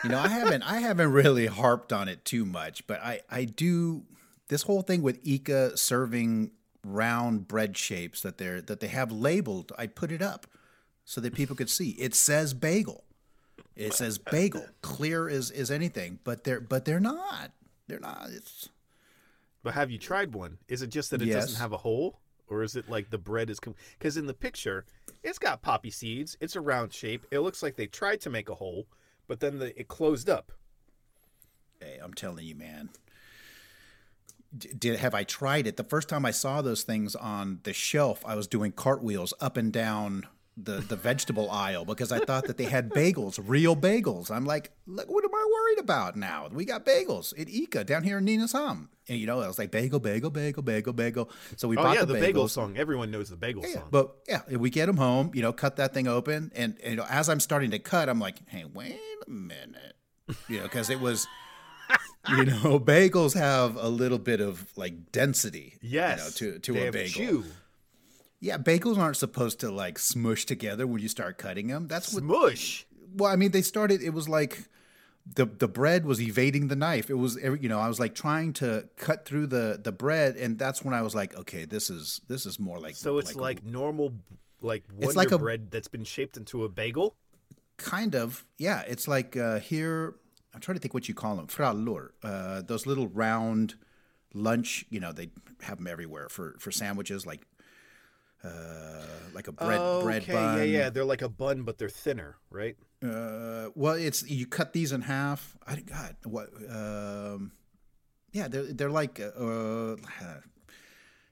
you 0.03 0.09
know, 0.09 0.17
I 0.17 0.29
haven't 0.29 0.63
I 0.63 0.79
haven't 0.79 1.11
really 1.11 1.45
harped 1.45 1.93
on 1.93 2.07
it 2.07 2.25
too 2.25 2.43
much, 2.43 2.87
but 2.87 2.99
I 3.03 3.21
I 3.29 3.45
do 3.45 4.05
this 4.47 4.63
whole 4.63 4.81
thing 4.81 5.03
with 5.03 5.23
ICA 5.23 5.77
serving 5.77 6.49
round 6.83 7.47
bread 7.47 7.77
shapes 7.77 8.21
that 8.21 8.39
they're 8.39 8.61
that 8.61 8.79
they 8.79 8.87
have 8.87 9.11
labeled. 9.11 9.71
I 9.77 9.85
put 9.85 10.11
it 10.11 10.23
up 10.23 10.47
so 11.05 11.21
that 11.21 11.35
people 11.35 11.55
could 11.55 11.69
see. 11.69 11.91
It 11.99 12.15
says 12.15 12.55
bagel. 12.55 13.03
It 13.79 13.93
says 13.93 14.17
bagel, 14.17 14.65
clear 14.81 15.29
as 15.29 15.51
as 15.51 15.71
anything, 15.71 16.19
but 16.25 16.43
they're 16.43 16.59
but 16.59 16.83
they're 16.83 16.99
not. 16.99 17.51
They're 17.87 17.99
not. 17.99 18.27
It's 18.29 18.69
But 19.63 19.73
have 19.73 19.89
you 19.89 19.97
tried 19.97 20.33
one? 20.33 20.57
Is 20.67 20.81
it 20.81 20.87
just 20.89 21.11
that 21.11 21.21
it 21.21 21.29
Yes. 21.29 21.45
doesn't 21.45 21.61
have 21.61 21.71
a 21.71 21.77
hole? 21.77 22.19
Or 22.47 22.61
is 22.63 22.75
it 22.75 22.89
like 22.89 23.09
the 23.09 23.17
bread 23.17 23.49
is. 23.49 23.59
Because 23.97 24.17
in 24.17 24.25
the 24.25 24.33
picture, 24.33 24.85
it's 25.23 25.39
got 25.39 25.61
poppy 25.61 25.91
seeds. 25.91 26.35
It's 26.41 26.55
a 26.55 26.61
round 26.61 26.93
shape. 26.93 27.25
It 27.31 27.39
looks 27.39 27.63
like 27.63 27.77
they 27.77 27.87
tried 27.87 28.19
to 28.21 28.29
make 28.29 28.49
a 28.49 28.55
hole, 28.55 28.87
but 29.27 29.39
then 29.39 29.59
the, 29.59 29.79
it 29.79 29.87
closed 29.87 30.29
up. 30.29 30.51
Hey, 31.79 31.99
I'm 32.03 32.13
telling 32.13 32.45
you, 32.45 32.55
man. 32.55 32.89
Did 34.57 34.99
have 34.99 35.13
I 35.13 35.23
tried 35.23 35.67
it? 35.67 35.77
The 35.77 35.83
first 35.83 36.09
time 36.09 36.25
I 36.25 36.31
saw 36.31 36.61
those 36.61 36.83
things 36.83 37.15
on 37.15 37.59
the 37.63 37.71
shelf, 37.71 38.25
I 38.25 38.35
was 38.35 38.47
doing 38.47 38.71
cartwheels 38.71 39.33
up 39.39 39.55
and 39.55 39.71
down 39.71 40.25
the 40.61 40.73
the 40.81 40.95
vegetable 40.95 41.49
aisle 41.49 41.85
because 41.85 42.11
I 42.11 42.19
thought 42.19 42.45
that 42.47 42.57
they 42.57 42.65
had 42.65 42.89
bagels, 42.89 43.39
real 43.43 43.75
bagels. 43.75 44.29
I'm 44.31 44.45
like, 44.45 44.71
look, 44.85 45.09
what 45.09 45.23
am 45.23 45.33
I 45.33 45.47
worried 45.51 45.79
about 45.79 46.15
now? 46.15 46.47
We 46.51 46.65
got 46.65 46.85
bagels 46.85 47.39
at 47.39 47.47
ICA 47.47 47.85
down 47.85 48.03
here 48.03 48.17
in 48.17 48.25
Nynäshamn, 48.25 48.87
and 49.07 49.17
you 49.19 49.25
know, 49.27 49.39
I 49.41 49.47
was 49.47 49.57
like, 49.57 49.71
bagel, 49.71 49.99
bagel, 49.99 50.29
bagel, 50.29 50.61
bagel, 50.63 50.93
bagel. 50.93 51.29
So 51.57 51.67
we 51.67 51.77
Oh, 51.77 51.83
bought 51.83 51.95
yeah, 51.95 52.05
the, 52.05 52.13
the, 52.13 52.19
bagel 52.19 52.47
song. 52.47 52.77
Everyone 52.77 53.11
knows 53.11 53.29
the 53.29 53.35
bagel 53.37 53.63
Yeah, 53.65 53.73
song. 53.75 53.87
but 53.91 54.15
yeah, 54.27 54.41
we 54.57 54.69
get 54.69 54.87
them 54.87 54.97
home, 54.97 55.31
you 55.33 55.41
know, 55.41 55.53
cut 55.53 55.77
that 55.77 55.93
thing 55.93 56.07
open, 56.07 56.51
and, 56.55 56.77
and 56.83 56.91
you 56.91 56.95
know, 56.97 57.05
as 57.09 57.29
I'm 57.29 57.39
starting 57.39 57.71
to 57.71 57.79
cut, 57.79 58.09
I'm 58.09 58.19
like, 58.19 58.35
hey, 58.47 58.65
wait 58.65 58.99
a 59.25 59.29
minute, 59.29 59.95
you 60.47 60.57
know, 60.57 60.63
because 60.63 60.89
it 60.89 60.99
was, 60.99 61.27
you 62.29 62.45
know, 62.45 62.79
bagels 62.85 63.33
have 63.33 63.75
a 63.77 63.87
little 63.89 64.19
bit 64.19 64.41
of 64.41 64.65
like 64.75 65.11
density, 65.11 65.75
yes. 65.81 66.39
you 66.41 66.47
know, 66.47 66.53
to 66.53 66.59
to 66.59 66.73
they 66.73 66.87
a 66.87 66.91
bagel. 66.91 67.09
chew. 67.11 67.43
Yeah, 68.39 68.57
bagels 68.57 68.97
aren't 68.97 69.17
supposed 69.17 69.59
to 69.61 69.71
like 69.71 69.99
smush 69.99 70.45
together 70.45 70.87
when 70.87 71.01
you 71.01 71.09
start 71.09 71.37
cutting 71.37 71.67
them. 71.67 71.87
That's 71.87 72.13
what. 72.13 72.23
Smush. 72.23 72.85
Well, 73.15 73.31
I 73.31 73.35
mean, 73.35 73.51
they 73.51 73.61
started. 73.61 74.01
It 74.01 74.11
was 74.11 74.29
like 74.29 74.67
the 75.35 75.45
the 75.45 75.67
bread 75.67 76.05
was 76.05 76.21
evading 76.21 76.69
the 76.69 76.75
knife. 76.75 77.09
It 77.09 77.15
was 77.15 77.35
you 77.35 77.67
know 77.69 77.79
I 77.79 77.87
was 77.87 77.99
like 77.99 78.15
trying 78.15 78.53
to 78.53 78.87
cut 78.95 79.25
through 79.25 79.47
the 79.47 79.79
the 79.83 79.91
bread, 79.91 80.37
and 80.37 80.57
that's 80.57 80.83
when 80.83 80.93
I 80.93 81.01
was 81.01 81.13
like, 81.15 81.35
okay, 81.37 81.65
this 81.65 81.89
is 81.89 82.21
this 82.27 82.45
is 82.45 82.59
more 82.59 82.79
like 82.79 82.95
So 82.95 83.17
it's 83.17 83.35
like, 83.35 83.65
normal, 83.65 84.13
like 84.61 84.83
Wonder 84.91 85.13
like 85.15 85.31
a- 85.31 85.37
Bread 85.37 85.71
that's 85.71 85.87
been 85.87 86.03
shaped 86.05 86.37
into 86.37 86.63
a 86.63 86.69
bagel. 86.69 87.15
kind 87.77 88.15
of 88.15 88.45
yeah. 88.57 88.83
It's 88.87 89.07
like 89.07 89.35
uh, 89.35 89.59
here. 89.59 90.15
I'm 90.53 90.61
trying 90.61 90.77
to 90.77 90.81
think 90.81 90.93
what 90.93 91.07
you 91.07 91.13
call 91.13 91.35
them. 91.35 91.47
Frallor. 91.47 92.09
Uh, 92.23 92.61
those 92.61 92.85
little 92.87 93.07
round 93.07 93.75
lunch. 94.33 94.85
You 94.89 94.99
know 94.99 95.11
they 95.11 95.29
have 95.61 95.77
them 95.77 95.87
everywhere 95.87 96.29
for 96.29 96.55
for 96.59 96.71
sandwiches 96.71 97.25
like. 97.25 97.45
Uh, 98.43 99.05
like 99.33 99.47
a 99.47 99.51
bread 99.51 100.03
bread 100.03 100.23
okay, 100.23 100.33
bun. 100.33 100.57
yeah, 100.57 100.63
yeah. 100.63 100.89
They're 100.89 101.05
like 101.05 101.21
a 101.21 101.29
bun, 101.29 101.63
but 101.63 101.77
they're 101.77 101.89
thinner, 101.89 102.37
right? 102.49 102.77
Uh, 103.03 103.69
well, 103.75 103.93
it's 103.93 104.27
you 104.29 104.45
cut 104.45 104.73
these 104.73 104.91
in 104.91 105.01
half. 105.01 105.57
I 105.67 105.75
God, 105.81 106.15
what? 106.23 106.49
Um, 106.69 107.51
yeah, 108.31 108.47
they're 108.47 108.71
they're 108.73 108.89
like 108.89 109.19
uh, 109.19 109.95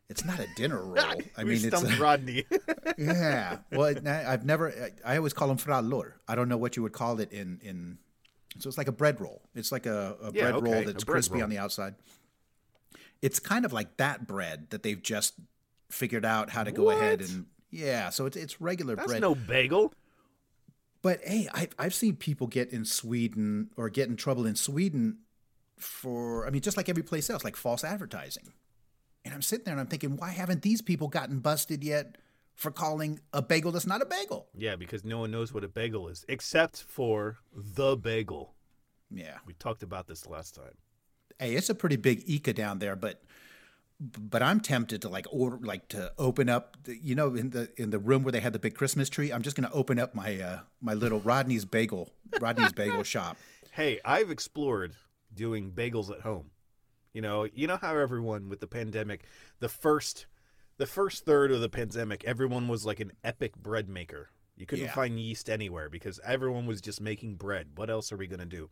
it's 0.10 0.24
not 0.26 0.40
a 0.40 0.48
dinner 0.56 0.84
roll. 0.84 0.98
I 1.38 1.44
mean, 1.44 1.60
it's 1.64 1.84
a, 1.84 1.96
Rodney. 1.98 2.46
yeah. 2.98 3.58
Well, 3.72 3.96
I've 4.06 4.46
never. 4.46 4.92
I 5.06 5.14
I 5.14 5.18
always 5.18 5.34
call 5.34 5.48
them 5.48 5.58
frallor. 5.58 6.14
I 6.28 6.36
don't 6.36 6.50
know 6.50 6.58
what 6.58 6.76
you 6.76 6.84
would 6.84 6.94
call 6.94 7.20
it 7.20 7.32
in 7.32 7.60
in. 7.62 7.98
So 8.60 8.68
it's 8.70 8.78
like 8.78 8.88
a 8.88 8.94
bread 8.94 9.22
roll. 9.22 9.42
It's 9.54 9.72
like 9.72 9.86
a, 9.86 10.16
a 10.22 10.32
Yeah, 10.34 10.44
bread 10.44 10.56
okay, 10.56 10.72
roll 10.72 10.84
that's 10.84 11.04
bread 11.04 11.16
crispy 11.16 11.36
roll. 11.36 11.44
on 11.44 11.50
the 11.50 11.58
outside. 11.60 11.96
It's 13.22 13.40
kind 13.40 13.66
of 13.66 13.74
like 13.74 13.98
that 13.98 14.26
bread 14.28 14.68
that 14.72 14.84
they've 14.84 15.02
just 15.02 15.34
figured 15.90 16.26
out 16.26 16.50
how 16.50 16.64
to 16.64 16.72
go 16.72 16.90
ahead 16.90 17.22
and 17.22 17.46
yeah. 17.70 18.10
So 18.10 18.26
it's 18.26 18.38
it's 18.38 18.62
regular 18.62 18.96
That's 18.96 19.08
bread. 19.08 19.22
no 19.22 19.36
bagel. 19.36 19.94
But 21.02 21.22
hey, 21.24 21.48
I've 21.54 21.74
I've 21.78 21.94
seen 21.94 22.16
people 22.16 22.48
get 22.48 22.72
in 22.72 22.86
Sweden 22.86 23.70
or 23.78 23.90
get 23.90 24.10
in 24.10 24.16
trouble 24.16 24.46
in 24.46 24.56
Sweden 24.56 25.20
for 25.78 26.48
I 26.48 26.50
mean, 26.50 26.62
just 26.62 26.78
like 26.78 26.90
every 26.90 27.04
place 27.04 27.30
else, 27.30 27.44
like 27.44 27.56
false 27.56 27.84
advertising. 27.84 28.54
And 29.26 29.34
I'm 29.34 29.42
sitting 29.42 29.66
there 29.66 29.74
and 29.74 29.82
I'm 29.82 29.88
thinking, 29.88 30.16
why 30.16 30.30
haven't 30.32 30.62
these 30.62 30.82
people 30.82 31.10
gotten 31.10 31.40
busted 31.40 31.84
yet 31.84 32.18
for 32.56 32.72
calling 32.72 33.20
a 33.34 33.42
bagel 33.42 33.72
that's 33.72 33.86
not 33.86 34.02
a 34.02 34.06
bagel? 34.06 34.48
Yeah, 34.56 34.78
because 34.78 35.04
no 35.04 35.20
one 35.20 35.32
knows 35.32 35.54
what 35.54 35.64
a 35.64 35.68
bagel 35.68 36.08
is 36.08 36.26
except 36.30 36.84
for 36.84 37.38
the 37.54 37.98
bagel. 37.98 38.54
Yeah. 39.12 39.38
We 39.46 39.54
talked 39.54 39.84
about 39.84 40.08
this 40.08 40.26
last 40.26 40.56
time. 40.56 40.78
Hey, 41.40 41.56
it's 41.56 41.70
a 41.70 41.76
pretty 41.76 41.98
big 41.98 42.26
ICA 42.26 42.56
down 42.56 42.80
there, 42.80 42.96
but 42.96 43.22
but 44.00 44.44
I'm 44.44 44.60
tempted 44.60 45.02
to 45.02 45.10
like 45.10 45.26
order 45.32 45.58
like 45.62 45.88
to 45.90 46.12
open 46.18 46.50
up 46.50 46.78
the, 46.84 46.98
you 46.98 47.16
know 47.16 47.34
in 47.36 47.50
the 47.50 47.70
in 47.78 47.90
the 47.90 48.00
room 48.00 48.24
where 48.24 48.32
they 48.32 48.40
had 48.40 48.54
the 48.54 48.60
big 48.60 48.76
Christmas 48.76 49.10
tree. 49.10 49.32
I'm 49.32 49.42
just 49.42 49.56
gonna 49.56 49.72
open 49.74 49.98
up 50.00 50.14
my 50.14 50.40
uh 50.40 50.60
my 50.82 50.94
little 50.94 51.20
Rodney's 51.20 51.66
bagel 51.66 52.12
Rodney's 52.40 52.74
bagel 52.74 53.04
shop. 53.16 53.38
Hey, 53.72 54.00
I've 54.06 54.30
explored 54.32 54.94
doing 55.34 55.72
bagels 55.72 56.12
at 56.12 56.22
home. 56.22 56.52
You 57.14 57.22
know, 57.22 57.48
you 57.54 57.66
know 57.68 57.78
how 57.78 57.96
everyone 57.98 58.50
with 58.50 58.60
the 58.60 58.68
pandemic, 58.68 59.24
the 59.60 59.70
first 59.70 60.28
the 60.78 60.86
first 60.86 61.26
third 61.26 61.52
of 61.52 61.60
the 61.62 61.70
pandemic, 61.70 62.24
everyone 62.26 62.68
was 62.68 62.86
like 62.86 63.00
an 63.00 63.12
epic 63.24 63.56
bread 63.58 63.90
maker. 63.90 64.30
You 64.56 64.66
couldn't 64.68 64.86
Yeah. 64.86 64.94
find 64.94 65.20
yeast 65.20 65.50
anywhere 65.50 65.90
because 65.90 66.20
everyone 66.24 66.68
was 66.68 66.82
just 66.82 67.02
making 67.02 67.36
bread. 67.36 67.70
What 67.76 67.90
else 67.90 68.12
are 68.12 68.18
we 68.18 68.28
going 68.28 68.40
to 68.40 68.46
do? 68.46 68.70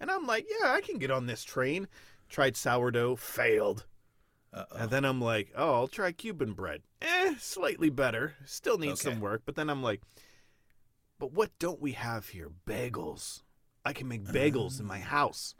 And 0.00 0.10
I'm 0.10 0.26
like, 0.26 0.46
yeah, 0.48 0.72
I 0.72 0.80
can 0.82 0.98
get 0.98 1.10
on 1.10 1.26
this 1.26 1.44
train. 1.44 1.88
Tried 2.28 2.56
sourdough, 2.56 3.16
failed. 3.16 3.84
And 4.52 4.90
then 4.90 5.04
I'm 5.04 5.20
like, 5.20 5.52
oh, 5.56 5.74
I'll 5.74 5.88
try 5.88 6.12
Cuban 6.12 6.52
bread. 6.52 6.82
Eh, 7.02 7.34
slightly 7.38 7.90
better. 7.90 8.34
Still 8.46 8.78
needs 8.78 9.04
Okay. 9.04 9.12
some 9.14 9.20
work. 9.20 9.42
But 9.44 9.54
then 9.54 9.68
I'm 9.68 9.82
like, 9.82 10.00
but 11.18 11.32
what 11.32 11.50
don't 11.58 11.80
we 11.80 11.92
have 11.92 12.28
here? 12.28 12.50
Bagels. 12.66 13.42
I 13.84 13.92
can 13.92 14.08
make 14.08 14.24
bagels 14.24 14.80
in 14.80 14.86
my 14.86 14.98
house. 14.98 15.54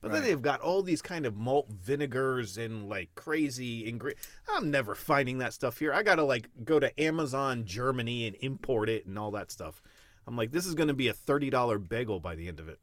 But 0.00 0.12
then 0.12 0.22
they've 0.22 0.40
got 0.40 0.60
all 0.60 0.82
these 0.82 1.02
kind 1.02 1.26
of 1.26 1.36
malt 1.36 1.68
vinegars 1.72 2.56
and 2.56 2.88
like 2.88 3.14
crazy 3.16 3.88
ingredients. 3.88 4.28
I'm 4.48 4.70
never 4.70 4.94
finding 4.94 5.38
that 5.38 5.52
stuff 5.52 5.78
here. 5.78 5.92
I 5.92 6.02
gotta 6.04 6.22
like 6.22 6.48
go 6.64 6.78
to 6.78 7.00
Amazon 7.00 7.64
Germany 7.64 8.26
and 8.26 8.36
import 8.40 8.88
it 8.88 9.06
and 9.06 9.18
all 9.18 9.32
that 9.32 9.50
stuff. 9.50 9.82
I'm 10.26 10.36
like, 10.36 10.52
this 10.52 10.66
is 10.66 10.74
gonna 10.76 10.94
be 10.94 11.08
a 11.08 11.12
thirty 11.12 11.50
dollar 11.50 11.78
bagel 11.78 12.20
by 12.20 12.36
the 12.36 12.46
end 12.46 12.60
of 12.60 12.68
it. 12.68 12.78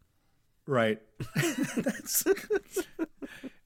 Right. 0.68 1.02
That's. 1.78 2.26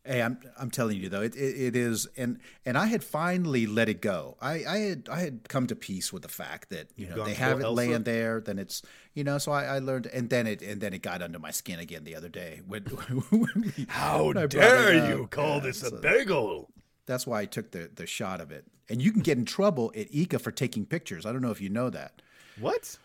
Hey, 0.09 0.23
I'm 0.23 0.39
I'm 0.57 0.71
telling 0.71 0.97
you 0.97 1.07
though, 1.07 1.21
it, 1.21 1.35
it, 1.35 1.61
it 1.67 1.75
is, 1.75 2.07
and 2.17 2.39
and 2.65 2.77
I 2.77 2.87
had 2.87 3.03
finally 3.03 3.67
let 3.67 3.87
it 3.87 4.01
go. 4.01 4.37
I, 4.41 4.63
I 4.67 4.77
had 4.79 5.09
I 5.09 5.19
had 5.19 5.47
come 5.47 5.67
to 5.67 5.75
peace 5.75 6.11
with 6.11 6.23
the 6.23 6.27
fact 6.29 6.69
that 6.71 6.89
you 6.95 7.05
You've 7.05 7.15
know 7.15 7.23
they 7.25 7.35
have 7.35 7.59
it 7.59 7.63
Elsa? 7.63 7.75
laying 7.75 8.03
there. 8.03 8.41
Then 8.41 8.57
it's 8.59 8.81
you 9.13 9.23
know, 9.23 9.37
so 9.37 9.51
I, 9.51 9.65
I 9.65 9.79
learned, 9.79 10.07
and 10.07 10.29
then 10.29 10.47
it 10.47 10.61
and 10.61 10.81
then 10.81 10.93
it 10.93 11.01
got 11.03 11.21
under 11.21 11.39
my 11.39 11.51
skin 11.51 11.79
again 11.79 12.03
the 12.03 12.15
other 12.15 12.29
day. 12.29 12.61
When, 12.67 12.83
when 13.29 13.73
we- 13.77 13.85
How 13.87 14.25
when 14.25 14.33
brought 14.33 14.53
it 14.55 14.55
up. 14.57 14.99
Yeah, 15.03 15.87
a 15.87 15.89
so 15.91 15.97
bagel? 16.01 16.69
That's 17.05 17.25
why 17.27 17.41
I 17.41 17.45
took 17.45 17.71
the 17.71 17.89
the 17.93 18.07
shot 18.07 18.41
of 18.41 18.51
it. 18.51 18.65
And 18.89 19.01
you 19.01 19.11
can 19.11 19.21
get 19.21 19.37
in 19.37 19.45
trouble 19.45 19.91
at 19.95 20.11
ICA 20.11 20.41
for 20.41 20.51
taking 20.51 20.85
pictures. 20.85 21.25
I 21.27 21.31
don't 21.31 21.43
know 21.43 21.51
if 21.51 21.61
you 21.61 21.69
know 21.69 21.91
that. 21.91 22.23
What? 22.59 22.97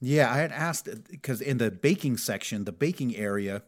Yeah, 0.00 0.32
I 0.32 0.38
had 0.38 0.50
asked 0.52 0.88
because 1.10 1.40
in 1.40 1.58
the 1.58 1.70
baking 1.70 2.16
section, 2.16 2.64
the 2.64 2.72
baking 2.72 3.14
area, 3.16 3.62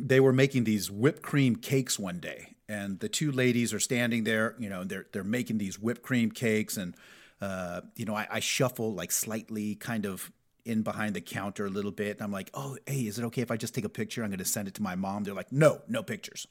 they 0.00 0.20
were 0.20 0.32
making 0.32 0.64
these 0.64 0.90
whipped 0.90 1.22
cream 1.22 1.56
cakes 1.56 1.98
one 1.98 2.18
day, 2.18 2.54
and 2.68 3.00
the 3.00 3.08
two 3.08 3.32
ladies 3.32 3.72
are 3.72 3.80
standing 3.80 4.24
there. 4.24 4.54
You 4.58 4.68
know, 4.68 4.84
they're 4.84 5.06
they're 5.12 5.24
making 5.24 5.58
these 5.58 5.78
whipped 5.78 6.02
cream 6.02 6.30
cakes, 6.30 6.76
and 6.76 6.94
uh, 7.40 7.82
you 7.96 8.04
know, 8.04 8.14
I, 8.14 8.26
I 8.30 8.40
shuffle 8.40 8.94
like 8.94 9.12
slightly, 9.12 9.74
kind 9.74 10.06
of 10.06 10.30
in 10.64 10.82
behind 10.82 11.14
the 11.14 11.20
counter 11.20 11.66
a 11.66 11.70
little 11.70 11.90
bit, 11.90 12.16
and 12.16 12.22
I'm 12.22 12.32
like, 12.32 12.50
oh, 12.54 12.76
hey, 12.86 13.00
is 13.06 13.18
it 13.18 13.24
okay 13.24 13.42
if 13.42 13.50
I 13.50 13.56
just 13.56 13.74
take 13.74 13.84
a 13.84 13.88
picture? 13.88 14.22
I'm 14.22 14.30
going 14.30 14.38
to 14.38 14.44
send 14.44 14.68
it 14.68 14.74
to 14.74 14.82
my 14.82 14.94
mom. 14.94 15.24
They're 15.24 15.34
like, 15.34 15.50
no, 15.52 15.82
no 15.88 16.02
pictures. 16.02 16.46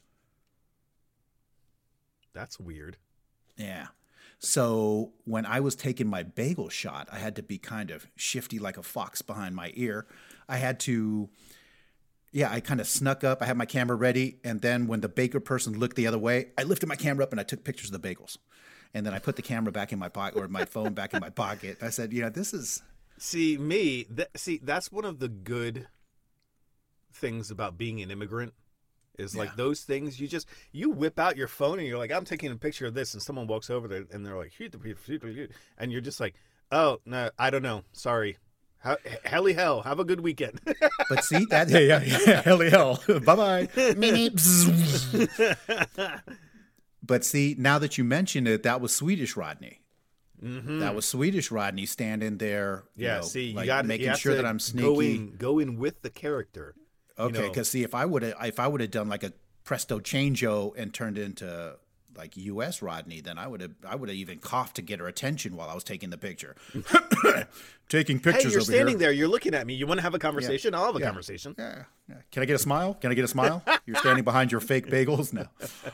That's 2.34 2.60
weird. 2.60 2.97
Yeah. 3.58 3.88
So 4.39 5.13
when 5.25 5.45
I 5.45 5.60
was 5.60 5.75
taking 5.75 6.08
my 6.08 6.23
bagel 6.23 6.69
shot, 6.69 7.08
I 7.12 7.19
had 7.19 7.36
to 7.36 7.43
be 7.43 7.58
kind 7.58 7.91
of 7.91 8.08
shifty 8.15 8.58
like 8.58 8.77
a 8.77 8.84
fox 8.84 9.21
behind 9.21 9.56
my 9.56 9.71
ear. 9.75 10.08
I 10.49 10.58
had 10.58 10.80
to, 10.82 11.30
yeah, 12.32 12.52
I 12.52 12.60
kind 12.60 12.80
of 12.80 12.88
snuck 12.88 13.24
up. 13.24 13.41
I 13.41 13.46
had 13.46 13.58
my 13.58 13.65
camera 13.65 13.96
ready. 13.96 14.39
And 14.44 14.62
then 14.62 14.88
when 14.88 15.02
the 15.02 15.10
baker 15.10 15.39
person 15.39 15.78
looked 15.78 15.96
the 15.96 16.08
other 16.08 16.17
way, 16.20 16.48
I 16.58 16.63
lifted 16.63 16.88
my 16.88 16.96
camera 16.96 17.24
up 17.24 17.32
and 17.32 17.39
I 17.39 17.44
took 17.44 17.63
pictures 17.63 17.91
of 17.91 18.02
the 18.02 18.08
bagels. 18.15 18.38
And 18.94 19.06
then 19.06 19.13
I 19.13 19.20
put 19.20 19.36
the 19.36 19.41
camera 19.41 19.72
back 19.72 19.91
in 19.94 20.00
my 20.00 20.10
pocket 20.10 20.38
or 20.39 20.48
my 20.48 20.65
phone 20.65 20.94
back 20.94 21.13
in 21.13 21.22
my 21.22 21.30
pocket. 21.30 21.78
I 21.82 21.89
said, 21.89 22.12
you 22.13 22.22
know, 22.22 22.30
this 22.30 22.54
is, 22.54 22.82
See, 23.17 23.58
me, 23.58 24.06
that, 24.10 24.30
see, 24.38 24.60
that's 24.63 24.91
one 24.91 25.06
of 25.06 25.20
the 25.20 25.30
good 25.30 25.88
things 27.13 27.52
about 27.52 27.78
being 27.78 28.02
an 28.02 28.10
immigrant 28.12 28.54
is 29.20 29.36
like 29.36 29.50
Yeah. 29.50 29.56
those 29.58 29.82
things 29.82 30.20
you 30.20 30.28
just 30.28 30.48
you 30.72 30.89
whip 30.89 31.20
out 31.20 31.36
your 31.36 31.50
phone 31.50 31.78
and 31.78 31.88
you're 31.88 31.98
like 31.98 32.12
I'm 32.12 32.24
taking 32.24 32.50
a 32.52 32.56
picture 32.56 32.86
of 32.86 32.94
this 32.94 33.13
and 33.13 33.22
someone 33.22 33.46
walks 33.46 33.70
over 33.70 33.88
there 33.88 34.06
and 34.12 34.26
they're 34.26 34.38
like 34.38 34.54
"Shoot 34.54 34.72
the 34.72 34.80
people, 34.80 35.02
shoot 35.06 35.22
the 35.22 35.28
people," 35.28 35.56
and 35.78 35.91
you're 35.91 36.00
just 36.02 36.22
like 36.22 36.34
oh 36.72 37.00
no 37.06 37.30
I 37.38 37.50
don't 37.50 37.62
know 37.62 37.84
sorry 37.91 38.38
helly 39.24 39.54
hell 39.54 39.82
have 39.84 40.00
a 40.00 40.04
good 40.04 40.20
weekend 40.22 40.60
but 41.10 41.24
see 41.24 41.46
that, 41.46 41.70
yeah, 41.70 41.80
yeah, 41.80 42.17
yeah, 42.26 42.41
hell, 42.44 42.60
hell. 42.60 43.00
bye 43.20 43.36
bye. 43.36 43.67
but 47.04 47.24
see, 47.26 47.56
now 47.58 47.80
that 47.80 47.98
you 47.98 48.04
mention 48.04 48.48
it, 48.48 48.63
that 48.63 48.82
was 48.82 48.94
Swedish 48.94 49.36
Rodney. 49.36 49.80
Mm-hmm. 50.44 50.80
That 50.80 50.96
was 50.96 51.06
Swedish 51.06 51.52
Rodney 51.52 51.86
standing 51.86 52.38
there. 52.39 52.86
you 52.96 53.06
yeah 53.06 53.17
know, 53.17 53.22
see 53.22 53.50
you 53.50 53.56
like 53.56 53.67
got 53.67 53.86
making 53.86 54.13
sure 54.15 54.36
that 54.36 54.46
I'm 54.46 54.60
sneaky. 54.60 55.17
go 55.38 55.60
in 55.60 55.78
with 55.78 56.02
the 56.02 56.10
character 56.10 56.74
Okay, 57.20 57.41
know. 57.41 57.48
because 57.50 57.70
see, 57.70 57.84
if 57.84 57.94
I 57.94 58.06
would 58.06 58.24
have, 58.24 58.36
if 58.41 58.60
I 58.60 58.67
would 58.67 58.82
have 58.82 58.89
done 58.91 59.08
like 59.08 59.24
a 59.24 59.34
presto 59.63 60.00
changeo 60.00 60.74
and 60.76 60.91
turned 60.94 61.17
into 61.20 61.76
like 62.17 62.36
U.S. 62.38 62.82
Rodney, 62.82 63.21
then 63.21 63.38
I 63.38 63.47
would 63.47 63.62
have, 63.62 63.71
I 63.88 63.95
would 63.95 64.10
have 64.10 64.15
even 64.17 64.39
coughed 64.39 64.76
to 64.78 64.82
get 64.82 65.00
her 65.00 65.08
attention 65.08 65.56
while 65.56 65.69
I 65.69 65.74
was 65.74 65.84
taking 65.84 66.10
the 66.10 66.17
picture. 66.17 66.56
taking 67.89 68.19
pictures. 68.19 68.43
hey 68.43 68.50
you're 68.52 68.62
standing 68.62 68.88
here. 68.89 68.97
there 69.00 69.12
you're 69.12 69.28
looking 69.28 69.54
at 69.54 69.67
me 69.67 69.74
you 69.74 69.86
want 69.86 69.97
to 69.97 70.02
have 70.02 70.13
a 70.13 70.19
conversation 70.19 70.74
I'll 70.74 70.86
have 70.86 70.95
a 70.95 71.00
Yeah. 71.00 71.06
conversation 71.08 71.56
Yeah, 71.58 71.84
yeah. 72.10 72.15
Can 72.32 72.41
I 72.43 72.45
get 72.45 72.56
a 72.56 72.60
smile? 72.60 72.93
Can 72.95 73.12
I 73.12 73.15
get 73.15 73.26
a 73.26 73.28
smile? 73.28 73.63
You're 73.86 73.97
standing 73.97 74.24
behind 74.24 74.52
your 74.52 74.62
fake 74.62 74.88
bagels 74.88 75.34
now. 75.34 75.50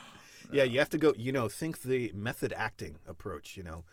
Yeah, 0.50 0.62
you 0.62 0.78
have 0.78 0.88
to 0.90 0.98
go, 0.98 1.12
you 1.14 1.30
know, 1.30 1.46
think 1.50 1.82
the 1.82 2.10
method 2.14 2.54
acting 2.56 2.96
approach, 3.06 3.58
you 3.58 3.62
know. 3.62 3.84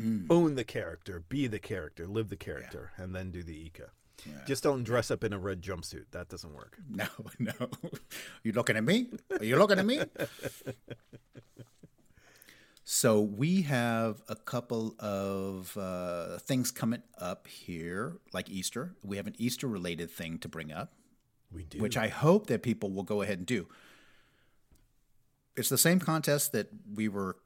Mm. 0.00 0.26
Own 0.28 0.54
the 0.56 0.64
character, 0.64 1.22
be 1.28 1.46
the 1.46 1.60
character, 1.60 2.06
live 2.06 2.28
the 2.28 2.36
character, 2.36 2.90
and 2.96 3.14
then 3.14 3.30
do 3.30 3.42
the 3.42 3.54
ICA. 3.54 3.88
Just 4.46 4.62
don't 4.62 4.84
dress 4.84 5.10
up 5.10 5.22
in 5.22 5.32
a 5.32 5.38
red 5.38 5.60
jumpsuit. 5.62 6.06
That 6.12 6.28
doesn't 6.28 6.54
work. 6.54 6.78
No, 6.90 7.06
no. 7.38 7.52
You 8.42 8.52
looking 8.52 8.76
at 8.76 8.84
me? 8.84 9.08
Are 9.38 9.44
you 9.44 9.56
looking 9.56 9.78
at 9.78 9.86
me? 9.86 10.00
so 12.84 13.20
we 13.20 13.62
have 13.62 14.22
a 14.28 14.36
couple 14.36 14.94
of 14.98 15.76
uh, 15.76 16.38
things 16.38 16.70
coming 16.70 17.02
up 17.18 17.46
here, 17.46 18.18
like 18.32 18.48
Easter. 18.50 18.94
We 19.02 19.16
have 19.16 19.26
an 19.26 19.34
Easter-related 19.38 20.10
thing 20.10 20.38
to 20.38 20.48
bring 20.48 20.72
up, 20.72 20.92
We 21.52 21.64
do. 21.64 21.78
which 21.78 21.96
I 21.96 22.08
hope 22.08 22.46
that 22.48 22.62
people 22.62 22.90
will 22.90 23.02
go 23.04 23.22
ahead 23.22 23.38
and 23.38 23.46
do. 23.46 23.66
It's 25.56 25.68
the 25.68 25.78
same 25.78 26.00
contest 26.00 26.52
that 26.52 26.68
we 26.94 27.08
were 27.08 27.36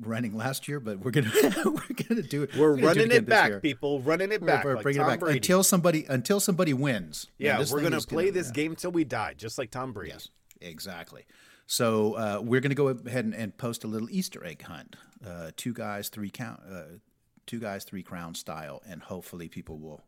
running 0.00 0.36
last 0.36 0.68
year, 0.68 0.80
but 0.80 0.98
we're 1.00 1.10
gonna 1.10 1.30
we're 1.64 2.06
gonna 2.08 2.22
do 2.22 2.42
it. 2.42 2.54
We're 2.56 2.76
gonna 2.76 2.80
do 2.80 2.86
running 2.86 3.04
again 3.06 3.16
it 3.18 3.26
back, 3.26 3.48
year. 3.50 3.60
people. 3.60 4.00
Running 4.00 4.32
it 4.32 4.40
We're, 4.40 4.46
back. 4.46 4.64
we're 4.64 4.74
like 4.74 4.82
bringing 4.82 5.00
Tom 5.02 5.08
it 5.08 5.12
back 5.12 5.20
Brady. 5.20 5.38
until 5.38 5.62
somebody 5.62 6.04
until 6.08 6.40
somebody 6.40 6.74
wins. 6.74 7.26
Yeah, 7.38 7.58
this 7.58 7.72
we're 7.72 7.82
gonna 7.82 8.00
play 8.00 8.30
this 8.30 8.48
yeah. 8.48 8.52
game 8.52 8.76
till 8.76 8.92
we 8.92 9.04
die, 9.04 9.34
just 9.36 9.58
like 9.58 9.70
Tom 9.70 9.92
Brady. 9.92 10.12
Yes, 10.12 10.28
exactly. 10.60 11.26
So 11.66 12.14
uh, 12.14 12.40
we're 12.42 12.60
to 12.60 12.76
go 12.76 12.88
ahead 12.88 13.24
and, 13.24 13.34
and 13.34 13.56
post 13.56 13.82
a 13.84 13.88
little 13.88 14.08
Easter 14.10 14.44
egg 14.44 14.62
hunt. 14.62 14.96
Uh, 15.26 15.50
two 15.56 15.72
guys, 15.72 16.08
three 16.08 16.30
count, 16.30 16.60
uh, 16.70 16.82
two 17.46 17.58
guys, 17.58 17.84
three 17.84 18.02
crown 18.02 18.34
style, 18.34 18.82
and 18.88 19.02
hopefully 19.02 19.48
people 19.48 19.78
will 19.78 20.04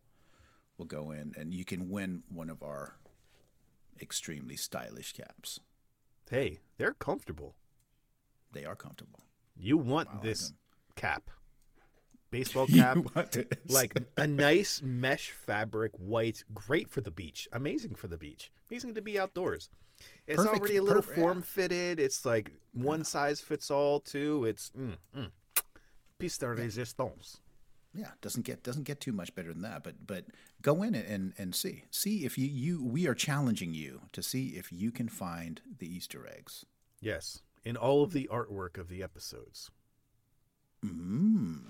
will 0.76 0.86
go 0.86 1.10
in 1.10 1.34
and 1.36 1.52
you 1.52 1.64
can 1.64 1.90
win 1.90 2.22
one 2.28 2.48
of 2.48 2.62
our 2.62 2.94
extremely 4.00 4.56
stylish 4.56 5.12
caps. 5.12 5.58
Hey, 6.30 6.60
they're 6.76 6.94
comfortable. 6.94 7.56
They 8.52 8.64
are 8.64 8.76
comfortable. 8.76 9.20
You 9.58 9.76
want 9.76 10.08
like 10.12 10.22
this 10.22 10.52
cap, 10.94 11.30
baseball 12.30 12.66
cap, 12.74 12.98
like 13.68 13.94
a 14.16 14.26
nice 14.26 14.80
mesh 14.82 15.30
fabric, 15.30 15.92
white, 15.98 16.44
great 16.54 16.88
for 16.88 17.00
the 17.00 17.10
beach. 17.10 17.48
Amazing 17.52 17.94
for 17.96 18.08
the 18.08 18.18
beach. 18.18 18.50
Amazing 18.70 18.94
to 18.94 19.02
be 19.02 19.18
outdoors. 19.18 19.68
It's 20.26 20.36
Perfect- 20.36 20.58
already 20.60 20.76
a 20.76 20.82
little 20.82 21.02
perfect, 21.02 21.18
form 21.18 21.42
fitted. 21.42 21.98
It's 21.98 22.24
like 22.24 22.52
one 22.72 23.04
size 23.04 23.40
fits 23.40 23.70
all 23.70 24.00
too. 24.00 24.44
It's 24.44 24.70
mm, 24.78 24.94
mm. 25.16 25.30
piece 26.18 26.38
de 26.38 26.46
resistance. 26.48 27.40
Yeah, 27.94 28.10
doesn't 28.20 28.44
get 28.44 28.62
doesn't 28.62 28.84
get 28.84 29.00
too 29.00 29.12
much 29.12 29.34
better 29.34 29.52
than 29.52 29.62
that. 29.62 29.82
But 29.82 30.06
but 30.06 30.26
go 30.62 30.82
in 30.82 30.94
and 30.94 31.32
and 31.36 31.54
see 31.54 31.84
see 31.90 32.24
if 32.24 32.38
you 32.38 32.46
you 32.46 32.84
we 32.84 33.08
are 33.08 33.14
challenging 33.14 33.74
you 33.74 34.02
to 34.12 34.22
see 34.22 34.48
if 34.50 34.70
you 34.72 34.92
can 34.92 35.08
find 35.08 35.60
the 35.78 35.92
Easter 35.92 36.26
eggs. 36.28 36.64
Yes, 37.00 37.42
in 37.64 37.76
all 37.76 38.02
of 38.02 38.12
the 38.12 38.28
artwork 38.32 38.78
of 38.78 38.88
the 38.88 39.02
episodes. 39.02 39.70
Mm. 40.84 41.60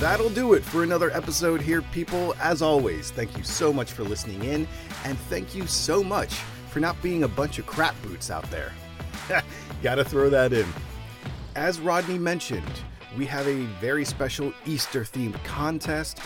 That'll 0.00 0.30
do 0.30 0.54
it 0.54 0.62
for 0.62 0.84
another 0.84 1.10
episode 1.10 1.60
here, 1.60 1.82
people. 1.82 2.32
As 2.40 2.62
always, 2.62 3.10
thank 3.10 3.36
you 3.36 3.42
so 3.42 3.72
much 3.72 3.92
for 3.92 4.04
listening 4.04 4.44
in, 4.44 4.68
and 5.04 5.18
thank 5.28 5.56
you 5.56 5.66
so 5.66 6.04
much 6.04 6.32
for 6.70 6.78
not 6.78 7.00
being 7.02 7.24
a 7.24 7.28
bunch 7.28 7.58
of 7.58 7.66
crap 7.66 8.00
boots 8.02 8.30
out 8.30 8.48
there. 8.48 8.72
Gotta 9.82 10.04
throw 10.04 10.30
that 10.30 10.52
in. 10.52 10.66
As 11.56 11.80
Rodney 11.80 12.16
mentioned, 12.16 12.64
we 13.16 13.26
have 13.26 13.46
a 13.46 13.64
very 13.80 14.04
special 14.04 14.52
Easter 14.66 15.02
themed 15.02 15.42
contest. 15.44 16.20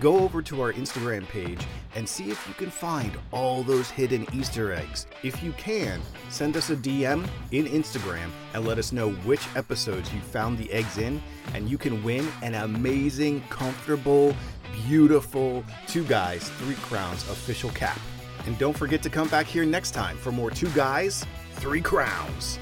Go 0.00 0.18
over 0.18 0.42
to 0.42 0.60
our 0.60 0.72
Instagram 0.72 1.26
page 1.28 1.60
and 1.94 2.06
see 2.06 2.30
if 2.30 2.46
you 2.46 2.54
can 2.54 2.70
find 2.70 3.12
all 3.32 3.62
those 3.62 3.88
hidden 3.88 4.26
Easter 4.34 4.72
eggs. 4.72 5.06
If 5.22 5.42
you 5.42 5.52
can, 5.52 6.00
send 6.28 6.56
us 6.56 6.70
a 6.70 6.76
DM 6.76 7.26
in 7.52 7.66
Instagram 7.66 8.30
and 8.52 8.66
let 8.66 8.78
us 8.78 8.92
know 8.92 9.10
which 9.10 9.46
episodes 9.56 10.12
you 10.12 10.20
found 10.20 10.58
the 10.58 10.70
eggs 10.72 10.98
in, 10.98 11.22
and 11.54 11.68
you 11.68 11.78
can 11.78 12.02
win 12.02 12.28
an 12.42 12.54
amazing, 12.54 13.40
comfortable, 13.48 14.36
beautiful 14.86 15.64
Two 15.86 16.04
Guys, 16.04 16.50
Three 16.58 16.74
Crowns 16.74 17.22
official 17.30 17.70
cap. 17.70 17.98
And 18.46 18.58
don't 18.58 18.76
forget 18.76 19.02
to 19.02 19.10
come 19.10 19.28
back 19.28 19.46
here 19.46 19.64
next 19.64 19.92
time 19.92 20.16
for 20.18 20.30
more 20.30 20.50
Two 20.50 20.68
Guys, 20.70 21.24
Three 21.54 21.80
Crowns. 21.80 22.58